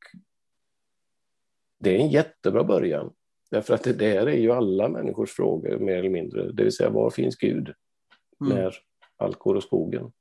[1.78, 3.12] det är en jättebra början.
[3.52, 6.90] Därför att det där är ju alla människors frågor mer eller mindre, det vill säga
[6.90, 7.72] var finns Gud
[8.40, 8.56] mm.
[8.56, 8.74] när
[9.16, 10.12] allt går åt skogen?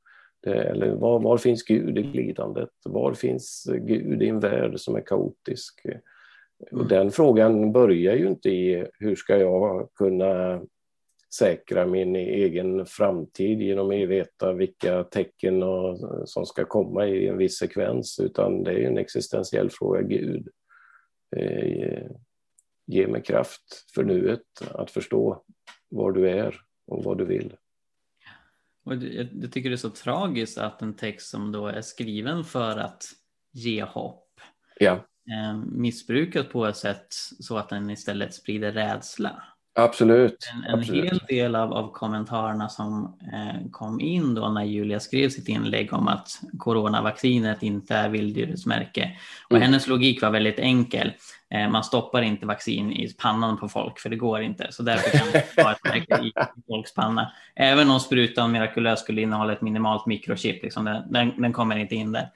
[0.44, 2.70] Det, eller var, var, finns Gud i lidandet?
[2.86, 5.86] Var finns Gud i en värld som är kaotisk?
[5.86, 6.82] Mm.
[6.82, 10.62] Och den frågan börjar ju inte i hur ska jag kunna
[11.34, 15.98] säkra min egen framtid genom att veta vilka tecken och,
[16.30, 20.02] som ska komma i en viss sekvens, utan det är en existentiell fråga.
[20.02, 20.48] Gud,
[21.36, 22.12] eh,
[22.92, 24.42] ge mig kraft för nuet
[24.74, 25.44] att förstå
[25.90, 27.56] var du är och vad du vill.
[28.86, 32.78] Och jag, tycker det är så tragiskt att en text som då är skriven för
[32.78, 33.04] att
[33.52, 34.28] ge hopp
[34.80, 34.94] ja.
[35.32, 37.08] eh, missbrukas på ett sätt
[37.40, 39.44] så att den istället sprider rädsla.
[39.74, 40.38] Absolut.
[40.54, 41.04] En, en Absolut.
[41.04, 45.94] hel del av, av kommentarerna som eh, kom in då när Julia skrev sitt inlägg
[45.94, 49.18] om att coronavaccinet inte är vilddjursmärke.
[49.50, 49.62] Och mm.
[49.62, 51.14] hennes logik var väldigt enkel.
[51.52, 54.68] Eh, man stoppar inte vaccin i pannan på folk, för det går inte.
[54.70, 56.34] Så därför kan man ha ett märke i
[56.68, 57.32] folks panna.
[57.56, 62.12] Även om sprutan mirakulöst skulle innehålla ett minimalt mikrochip, liksom, den, den, kommer inte in
[62.12, 62.30] där.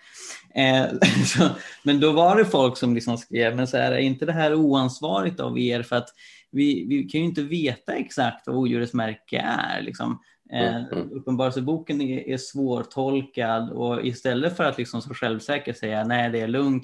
[0.55, 0.85] Eh,
[1.25, 1.49] så,
[1.83, 4.53] men då var det folk som liksom skrev, men så här, är inte det här
[4.53, 5.83] oansvarigt av er?
[5.83, 6.09] För att
[6.51, 9.81] vi, vi kan ju inte veta exakt vad odjurets märke är.
[9.81, 10.19] Liksom.
[10.51, 11.11] Eh, mm, mm.
[11.11, 16.47] Uppenbarelseboken är, är svårtolkad och istället för att liksom så självsäkert säga nej det är
[16.47, 16.83] lugnt,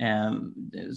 [0.00, 0.32] eh,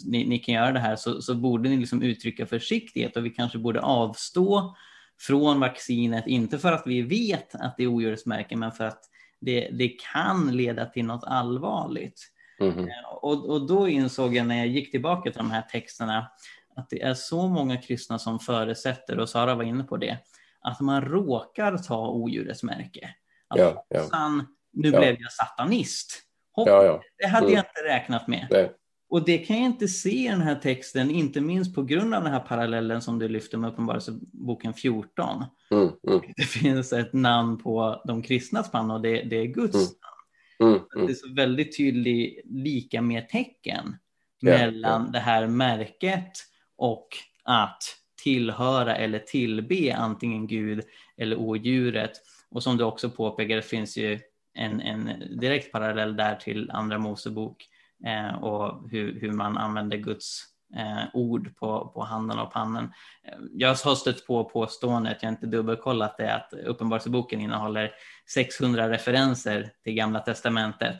[0.06, 3.30] ni, ni, kan göra det här, så, så borde ni liksom uttrycka försiktighet och vi
[3.30, 4.76] kanske borde avstå
[5.20, 9.04] från vaccinet, inte för att vi vet att det är odjursmärken, men för att
[9.42, 12.22] det, det kan leda till något allvarligt.
[12.60, 12.88] Mm.
[13.22, 16.28] Och, och då insåg jag när jag gick tillbaka till de här texterna
[16.76, 20.18] att det är så många kristna som förutsätter, och Sara var inne på det,
[20.62, 23.16] att man råkar ta odjurets märke.
[23.48, 24.42] Att ja, ja.
[24.74, 25.00] Nu ja.
[25.00, 26.22] blev jag satanist.
[26.52, 27.02] Hopp, ja, ja.
[27.18, 27.56] Det hade mm.
[27.56, 28.48] jag inte räknat med.
[28.50, 28.72] Nej.
[29.12, 32.24] Och det kan jag inte se i den här texten, inte minst på grund av
[32.24, 35.46] den här parallellen som du lyfter med Uppenbarelseboken 14.
[35.72, 36.22] Mm, mm.
[36.38, 39.88] Det finns ett namn på de kristnas panna och det, det är Guds mm.
[39.88, 40.74] namn.
[40.74, 41.08] Mm, mm.
[41.08, 43.96] Det är så väldigt tydligt lika med tecken
[44.42, 45.12] mellan yeah.
[45.12, 46.32] det här märket
[46.78, 47.08] och
[47.44, 47.84] att
[48.24, 50.84] tillhöra eller tillbe antingen Gud
[51.18, 52.12] eller odjuret.
[52.52, 54.20] Och som du också påpekar, det finns ju
[54.54, 55.10] en, en
[55.40, 57.68] direkt parallell där till Andra Mosebok
[58.06, 60.44] Eh, och hur, hur man använder Guds
[60.78, 62.84] eh, ord på, på handen och pannan.
[63.28, 67.92] Eh, jag har stött på påståendet, jag har inte dubbelkollat det, att Uppenbarelseboken innehåller
[68.34, 70.98] 600 referenser till Gamla Testamentet.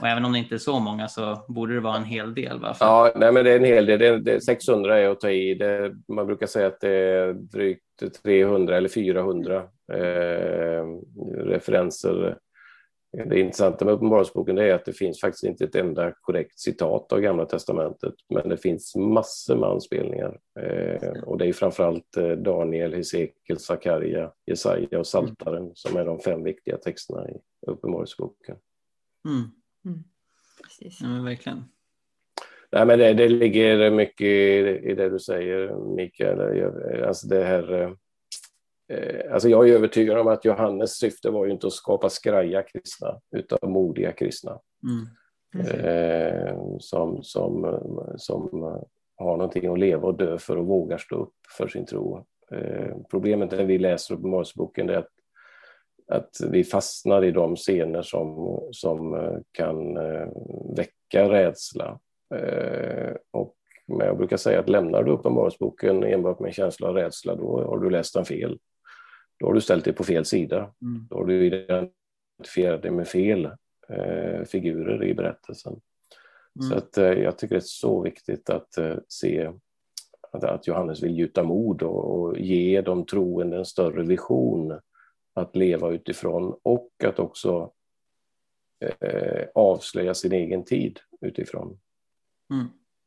[0.00, 2.60] Och även om det inte är så många så borde det vara en hel del.
[2.60, 2.84] Varför?
[2.84, 3.98] Ja, nej, men det är en hel del.
[3.98, 5.54] Det, det, 600 är att ta i.
[5.54, 7.82] Det, man brukar säga att det är drygt
[8.22, 9.56] 300 eller 400
[9.92, 10.84] eh,
[11.44, 12.38] referenser.
[13.12, 17.20] Det intressanta med Uppenbarelseboken är att det finns faktiskt inte ett enda korrekt citat av
[17.20, 20.38] Gamla Testamentet, men det finns massor med anspelningar.
[20.60, 25.72] Eh, och det är framförallt eh, Daniel, Hesekiel, Sakarja, Jesaja och Saltaren mm.
[25.74, 27.34] som är de fem viktiga texterna i
[27.66, 28.56] Uppenbarelseboken.
[29.28, 29.42] Mm.
[29.84, 30.04] Mm.
[30.62, 31.00] Precis.
[31.00, 31.64] Ja, men verkligen.
[32.72, 36.64] Nej, men det, det ligger mycket i, i, det du säger, Mikael.
[37.04, 37.90] Alltså det här, eh,
[39.30, 43.20] alltså jag är övertygad om att Johannes syfte var ju inte att skapa skraja kristna,
[43.36, 44.58] utan modiga kristna.
[44.84, 45.06] Mm.
[45.66, 47.80] Eh, som, som,
[48.16, 48.62] som
[49.16, 52.26] har någonting att leva och dö för och vågar stå upp för sin tro.
[52.52, 55.08] Eh, problemet när vi läser Uppenbarelseboken är att
[56.08, 60.28] att vi fastnar i de scener som, som eh, kan eh,
[60.76, 61.98] väcka rädsla.
[62.34, 63.54] Eh, och
[63.86, 67.64] men jag brukar säga att lämnar du Uppenbarelseboken enbart med en känsla av rädsla, då
[67.64, 68.58] har du läst den fel.
[69.42, 70.72] Då har du ställt dig på fel sida.
[70.82, 71.06] Mm.
[71.10, 73.44] Då har du identifierat dig med fel
[73.88, 75.80] eh, figurer i berättelsen.
[76.60, 76.70] Mm.
[76.70, 79.50] Så att, eh, jag tycker det är så viktigt att eh, se
[80.32, 84.80] att, att Johannes vill gjuta mod och, och ge de troende en större vision
[85.34, 87.72] att leva utifrån och att också
[88.80, 91.78] eh, avslöja sin egen tid utifrån.
[92.50, 92.66] Mm.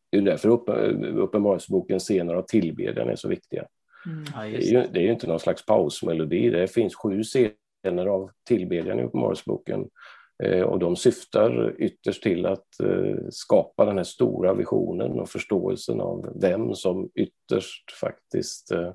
[0.09, 0.69] Det är därför upp,
[1.17, 3.67] Uppenbarelsebokens scener av tillbedjan är så viktiga.
[4.05, 4.25] Mm.
[4.33, 8.05] Ja, det, är ju, det är ju inte någon slags pausmelodi, det finns sju scener
[8.05, 9.89] av tillbedjan i Uppenbarelseboken
[10.43, 16.01] eh, och de syftar ytterst till att eh, skapa den här stora visionen och förståelsen
[16.01, 18.91] av vem som ytterst faktiskt eh,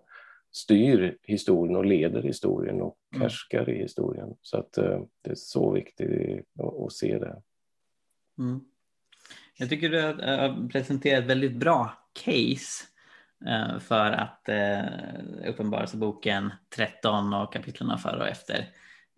[0.52, 3.22] styr historien och leder historien och mm.
[3.22, 4.34] härskar i historien.
[4.42, 6.46] Så att uh, det är så viktigt
[6.86, 7.42] att, se det.
[8.38, 8.60] Mm.
[9.58, 12.84] Jag tycker du har presenterat ett väldigt bra case
[13.46, 14.84] Eh, för att eh,
[15.46, 18.58] Uppenbarelseboken 13 och kapitlen före och efter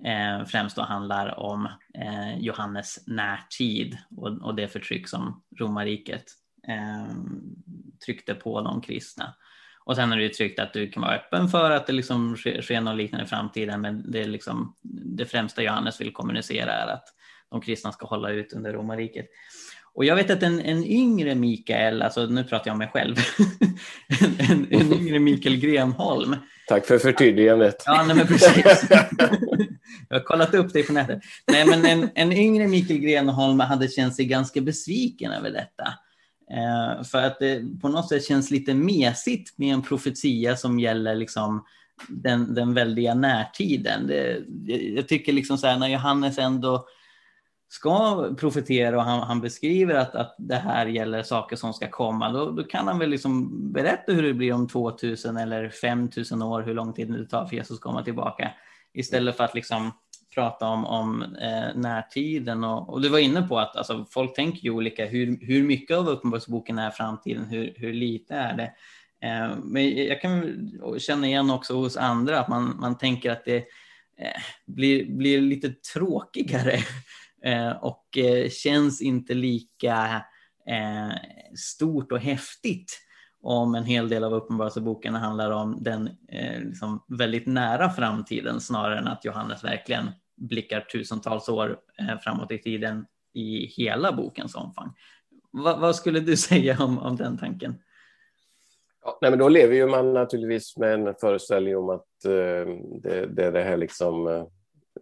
[0.04, 1.68] eh, främst då handlar om
[2.38, 3.98] Johannes närtid
[4.42, 6.24] och, det förtryck som romarriket
[8.04, 9.34] tryckte på de kristna.
[9.84, 12.62] Och sen har du tryckt att du kan vara öppen för att det liksom sker,
[12.62, 13.80] sker något liknande i framtiden.
[13.80, 14.76] Men det, är liksom,
[15.16, 17.04] det främsta Johannes vill kommunicera är att
[17.50, 19.26] de kristna ska hålla ut under romarriket.
[19.95, 23.16] Och jag vet att en, en yngre Mikael, alltså nu pratar jag om mig själv,
[24.09, 26.36] en, en, en, yngre Mikael Grenholm.
[26.68, 27.82] Tack för förtydligandet.
[27.86, 28.90] Ja, nej, men precis.
[30.09, 31.20] jag har kollat upp dig på nätet.
[31.53, 35.84] Nej, men en, en yngre Mikael Grenholm hade känt sig ganska besviken över detta.
[36.53, 41.14] Eh, för att det på något sätt känns lite mesigt med en profetia som gäller
[41.14, 41.64] liksom
[42.09, 44.07] den, den väldiga närtiden.
[44.07, 44.43] Det,
[44.97, 46.86] jag tycker liksom så här, när Johannes ändå
[47.72, 52.32] ska profetera och han, han, beskriver att, att det här gäller saker som ska komma,
[52.32, 56.62] då, då, kan han väl liksom berätta hur det blir om 2000 eller 5000 år,
[56.62, 58.50] hur lång tid det tar för Jesus att komma tillbaka.
[58.94, 59.90] Istället för att liksom
[60.34, 64.60] prata om, om eh, närtiden och, och, du var inne på att alltså, folk tänker
[64.62, 65.06] ju olika.
[65.06, 67.44] Hur, hur mycket av Uppenbarelseboken är framtiden?
[67.44, 68.72] Hur, hur lite är det?
[69.28, 73.56] Eh, men jag kan känna igen också hos andra att man, man tänker att det
[74.18, 76.78] eh, blir, blir lite tråkigare
[77.45, 80.24] Eh, och eh, känns inte lika
[80.66, 81.16] eh,
[81.57, 82.99] stort och häftigt
[83.43, 88.99] om en hel del av Uppenbarelseboken handlar om den eh, liksom väldigt nära framtiden snarare
[88.99, 94.95] än att Johannes verkligen blickar tusentals år eh, framåt i tiden i hela bokens omfång.
[95.53, 97.74] Va, vad skulle du säga om, om den tanken?
[99.05, 103.26] Ja, nej, men då lever ju man naturligtvis med en föreställning om att eh, det,
[103.26, 104.45] det, är det här liksom eh,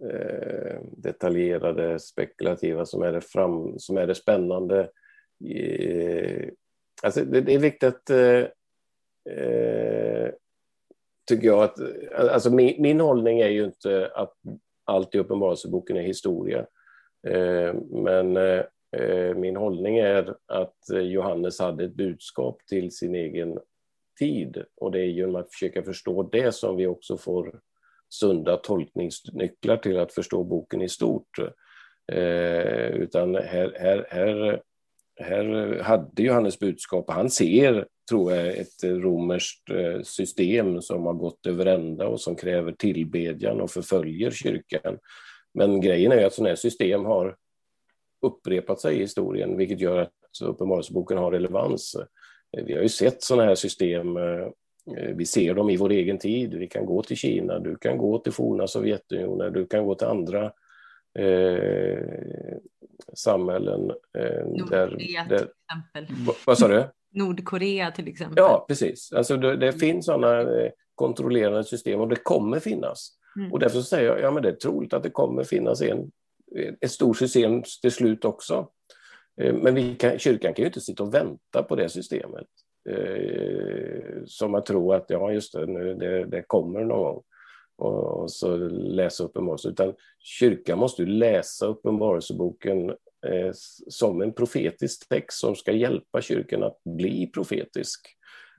[0.03, 4.91] eh, detaljerade, spekulativa som är det, fram, som är det spännande.
[5.45, 6.49] Eh,
[7.03, 8.47] alltså det, det, är viktigt, att eh,
[11.29, 11.79] tycker jag, att
[12.15, 14.35] alltså min, min hållning är ju inte att
[14.85, 16.67] allt i Uppenbarelseboken är historia.
[17.27, 23.59] Eh, men eh, min hållning är att Johannes hade ett budskap till sin egen
[24.19, 24.65] tid.
[24.77, 27.61] Och det är genom att försöka förstå det som vi också får
[28.11, 31.39] sunda tolkningsnycklar till att förstå boken i stort.
[32.13, 34.63] Eh, utan här, här, här,
[35.21, 41.47] här hade Johannes budskap, han ser, tror jag, ett romerskt eh, system som har gått
[41.47, 44.99] över ända och som kräver tillbedjan och förföljer kyrkan.
[45.55, 47.37] Men grejen är att sådana här system har
[48.23, 51.97] upprepat sig i historien, vilket gör att Uppenbarelseboken har relevans.
[52.57, 54.17] Eh, vi har ju sett sådana här system.
[54.17, 54.49] Eh,
[54.87, 56.55] Eh, eh, vi ser dem i vår egen tid.
[56.55, 60.07] Vi kan gå till Kina, du kan gå till forna Sovjetunionen, du kan gå till
[60.07, 60.53] andra
[61.19, 62.57] eh,
[63.15, 63.91] samhällen.
[64.19, 65.49] Eh, Nordkorea där, där, till
[65.97, 66.35] exempel.
[66.47, 66.85] Vad sa du?
[67.15, 68.35] Nordkorea till exempel.
[68.37, 69.13] Ja, precis.
[69.13, 70.47] Alltså det, det finns sådana
[70.95, 73.17] kontrollerande system och det kommer finnas.
[73.37, 73.53] Mm.
[73.53, 76.11] Och därför säger jag, ja men det är troligt att det kommer finnas en,
[76.81, 78.69] ett stort system till slut också.
[79.41, 82.47] Eh, men kan, kyrkan kan ju inte sitta och vänta på det systemet.
[82.89, 87.23] Eh, som att tro att ja, just det, nu, det, det kommer någon gång.
[87.79, 89.69] Och, och så läsa uppenbarelse.
[89.69, 92.91] Utan kyrkan måste ju läsa uppenbarelseboken
[93.27, 93.51] eh,
[93.89, 98.01] som en profetisk text som ska hjälpa kyrkan att bli profetisk.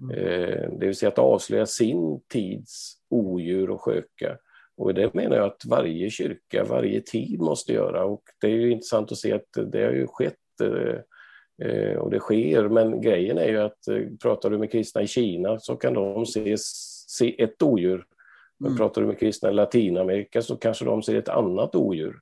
[0.02, 0.18] Mm.
[0.18, 4.38] Eh, det vill säga att avslöja sin tids odjur och sköka.
[4.78, 8.06] Och det menar jag att varje kyrka, varje tid måste göra.
[8.06, 11.00] Och det är ju intressant att se att det har ju skett Eh,
[12.00, 12.70] och det sker.
[12.70, 16.26] Men grejen är ju att eh, pratar du med kristna i Kina så kan de
[16.26, 16.56] se,
[17.08, 18.06] se ett odjur.
[18.60, 18.78] Men mm.
[18.78, 22.20] pratar du med kristna i Latinamerika så kanske de ser ett annat odjur.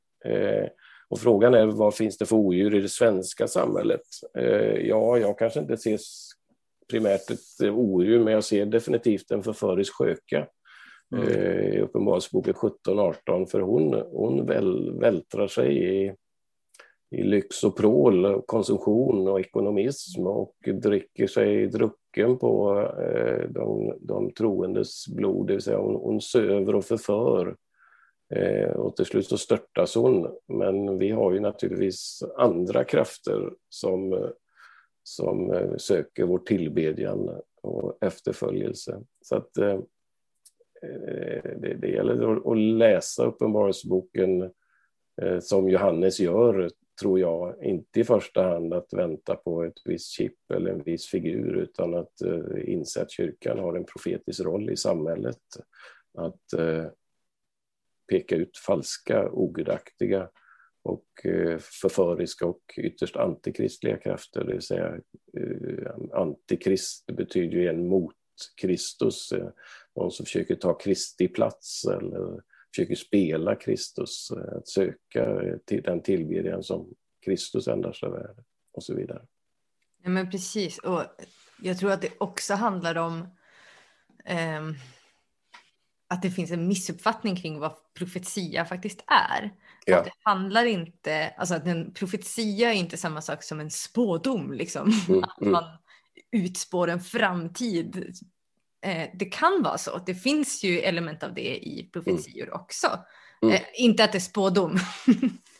[1.09, 4.01] Och frågan är vad finns det för odjur i det svenska samhället?
[4.81, 5.99] Ja, jag kanske inte ser
[6.89, 10.47] primärt ett odjur, men jag ser definitivt en förförisk sköka.
[11.15, 11.29] Mm.
[11.29, 16.13] I Uppenbarelseboken 17-18, för hon, hon väl, vältrar sig i
[17.11, 24.31] i lyx och prål, konsumtion och ekonomism och dricker sig drucken på eh, de, de
[24.31, 27.55] troendes blod, det vill säga hon, hon söver och förför.
[28.35, 30.37] Eh, och till slut så störtas hon.
[30.47, 34.29] Men vi har ju naturligtvis andra krafter som,
[35.03, 37.29] som eh, söker vår tillbedjan
[37.61, 39.01] och efterföljelse.
[39.21, 39.79] Så att eh,
[40.83, 44.41] eh det, det gäller att läsa Uppenbarelseboken
[45.21, 46.69] eh, som Johannes gör
[46.99, 51.07] tror jag, inte i första hand att vänta på ett visst chip eller en viss
[51.07, 55.41] figur, utan att eh, inse att kyrkan har en profetisk roll i samhället.
[56.17, 56.85] Att eh,
[58.09, 60.29] peka ut falska, ogudaktiga
[60.81, 64.99] och eh, förföriska och ytterst antikristliga krafter, det vill säga
[65.37, 68.15] eh, antikrist betyder ju en mot
[68.61, 69.49] Kristus, eh,
[69.95, 72.41] någon som försöker ta Kristi plats eller
[72.75, 76.93] försöker spela Kristus, eh, att söka till den tillbedjan som
[77.25, 79.21] Kristus endast är värd och så vidare.
[80.03, 81.03] Ja, men precis, och
[81.61, 83.27] jag tror att det också handlar om
[84.25, 84.61] eh,
[86.07, 89.51] att det finns en missuppfattning kring vad profetia faktiskt är.
[89.85, 89.99] Ja.
[89.99, 94.53] Att det handlar inte, alltså att en profetia är inte samma sak som en spådom,
[94.53, 94.91] liksom.
[95.09, 95.51] Mm, att mm.
[95.51, 95.63] man
[96.31, 98.17] utspår en framtid
[98.81, 99.97] eh, det kan vara så.
[100.05, 102.61] Det finns ju element av det i profetior mm.
[102.61, 102.87] också.
[103.41, 103.55] Mm.
[103.55, 104.77] Eh, inte att det är spådom.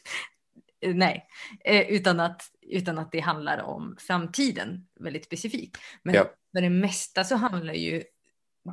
[0.86, 1.28] Nej,
[1.66, 5.78] eh, utan, att, utan att det handlar om framtiden väldigt specifikt.
[6.04, 6.24] Men ja.
[6.52, 8.04] för det mesta så handlar ju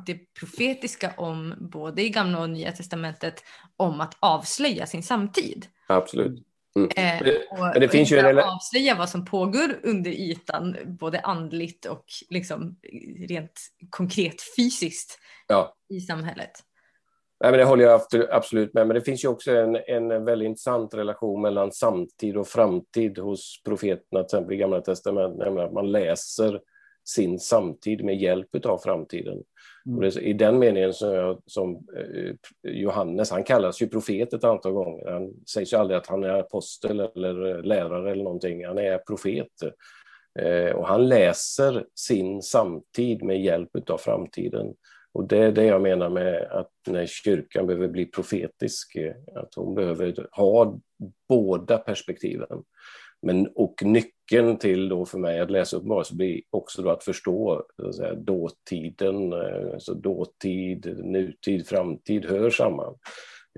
[0.05, 3.43] det profetiska om, både i gamla och nya testamentet,
[3.77, 5.67] om att avslöja sin samtid.
[5.87, 6.46] Absolut.
[6.77, 7.25] Mm.
[7.25, 8.39] Eh, och, men det finns ju en...
[8.39, 12.77] avslöja vad som pågår under ytan, både andligt och liksom
[13.29, 15.75] rent konkret fysiskt ja.
[15.89, 16.51] i samhället.
[17.39, 18.01] Nej, men det håller jag
[18.31, 22.47] absolut med Men det finns ju också en, en väldigt intressant relation mellan samtid och
[22.47, 26.59] framtid hos profeterna, till exempel i Gamla Testamentet, nämligen att man läser
[27.07, 29.43] sin samtid med hjälp av framtiden.
[29.85, 29.99] Mm.
[29.99, 32.33] Det, I den meningen som, jag, som eh,
[32.71, 35.11] Johannes, han kallas ju profet ett antal gånger.
[35.11, 39.47] Han sägs ju aldrig att han är apostel eller lärare eller någonting, han är profet.
[40.39, 44.73] Eh, och han läser sin samtid med hjälp av framtiden.
[45.13, 49.53] Och det är det jag menar med att när kyrkan behöver bli profetisk, eh, att
[49.55, 50.79] hon behöver ha
[51.29, 52.63] båda perspektiven.
[53.21, 54.16] Men, och nyckeln
[54.59, 57.95] till då för mig att läsa upp så blir också då att förstå så att
[57.95, 59.33] säga, dåtiden,
[59.73, 62.95] alltså dåtid, nutid, framtid hör samman.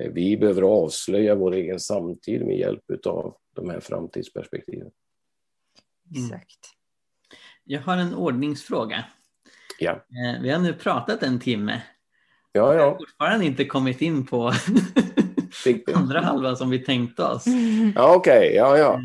[0.02, 4.90] Eh, vi behöver avslöja vår egen samtid med hjälp av de här framtidsperspektiven.
[6.16, 6.60] Exakt.
[7.64, 9.06] Jag har en ordningsfråga.
[9.80, 9.92] Ja.
[9.92, 11.82] Eh, vi har nu pratat en timme.
[12.52, 12.80] Ja, ja.
[12.80, 14.54] Jag har fortfarande inte kommit in på
[15.94, 17.46] andra halvan som vi tänkte oss.
[17.96, 18.56] Ja, Okej, okay.
[18.56, 19.02] ja, ja.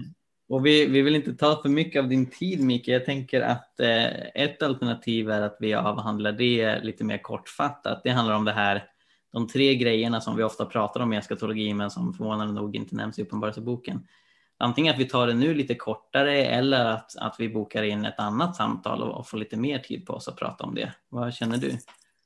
[0.48, 2.92] Och vi, vi vill inte ta för mycket av din tid, Mikael.
[2.92, 8.00] Jag tänker att eh, ett alternativ är att vi avhandlar det lite mer kortfattat.
[8.04, 8.84] Det handlar om det här,
[9.32, 12.96] de tre grejerna som vi ofta pratar om i eskatologi, men som förvånande nog inte
[12.96, 14.06] nämns i Uppenbarelseboken
[14.58, 18.18] antingen att vi tar det nu lite kortare eller att, att vi bokar in ett
[18.18, 20.92] annat samtal och, och får lite mer tid på oss att prata om det.
[21.08, 21.70] Vad känner du?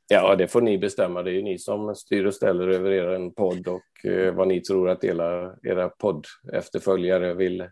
[0.09, 1.23] Ja, det får ni bestämma.
[1.23, 4.61] Det är ju ni som styr och ställer över er podd och eh, vad ni
[4.61, 7.67] tror att era, era podd efterföljare vill,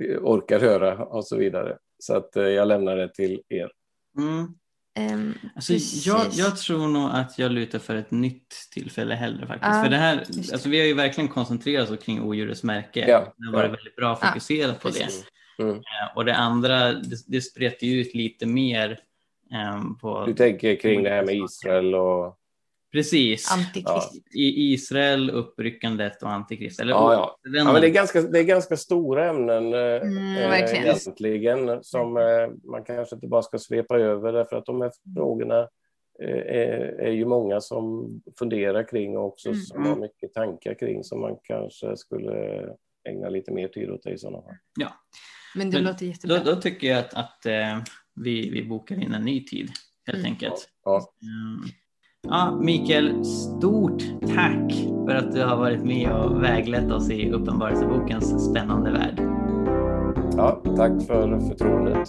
[0.00, 1.76] orkar höra och så vidare.
[1.98, 3.70] Så att eh, jag lämnar det till er.
[4.18, 4.54] Mm.
[4.98, 5.72] Um, alltså,
[6.10, 9.74] jag, jag, tror nog att jag lutar för ett nytt tillfälle hellre faktiskt.
[9.74, 10.18] Uh, för det här,
[10.52, 13.00] alltså, vi har ju verkligen koncentrerat oss kring odjurets märke.
[13.08, 13.76] Ja, det har varit ja.
[13.76, 15.08] väldigt bra fokuserat uh, på det.
[15.58, 15.74] Mm.
[15.74, 19.00] Uh, och det andra, det, det spretar ju ut lite mer
[19.74, 20.26] um, på...
[20.26, 22.39] Du tänker kring det här med Israel och
[22.92, 23.52] Precis.
[23.52, 24.10] Antikrist.
[24.12, 24.40] Ja.
[24.40, 26.80] I Israel, uppryckandet och antikrist.
[26.80, 27.38] Eller, ja, ja.
[27.42, 32.16] ja men det, är ganska, det är ganska stora ämnen eh, mm, eh, egentligen som
[32.16, 35.58] eh, man kanske inte bara ska svepa över därför att de här frågorna
[36.22, 39.60] eh, är, är ju många som funderar kring och också mm.
[39.60, 42.66] som har mycket tankar kring som man kanske skulle
[43.08, 44.56] ägna lite mer tid åt i sådana fall.
[44.80, 44.92] Ja.
[45.54, 46.38] Men det men låter jättebra.
[46.38, 47.78] Då, då tycker jag att, att eh,
[48.14, 49.70] vi, vi bokar in en ny tid
[50.06, 50.32] helt mm.
[50.32, 50.68] enkelt.
[50.84, 51.12] Ja.
[52.28, 54.72] Ja, Mikael, stort tack
[55.06, 59.20] för att du har varit med och väglett oss i Uppenbarelsebokens spännande värld.
[60.36, 62.08] Ja, tack för förtroendet.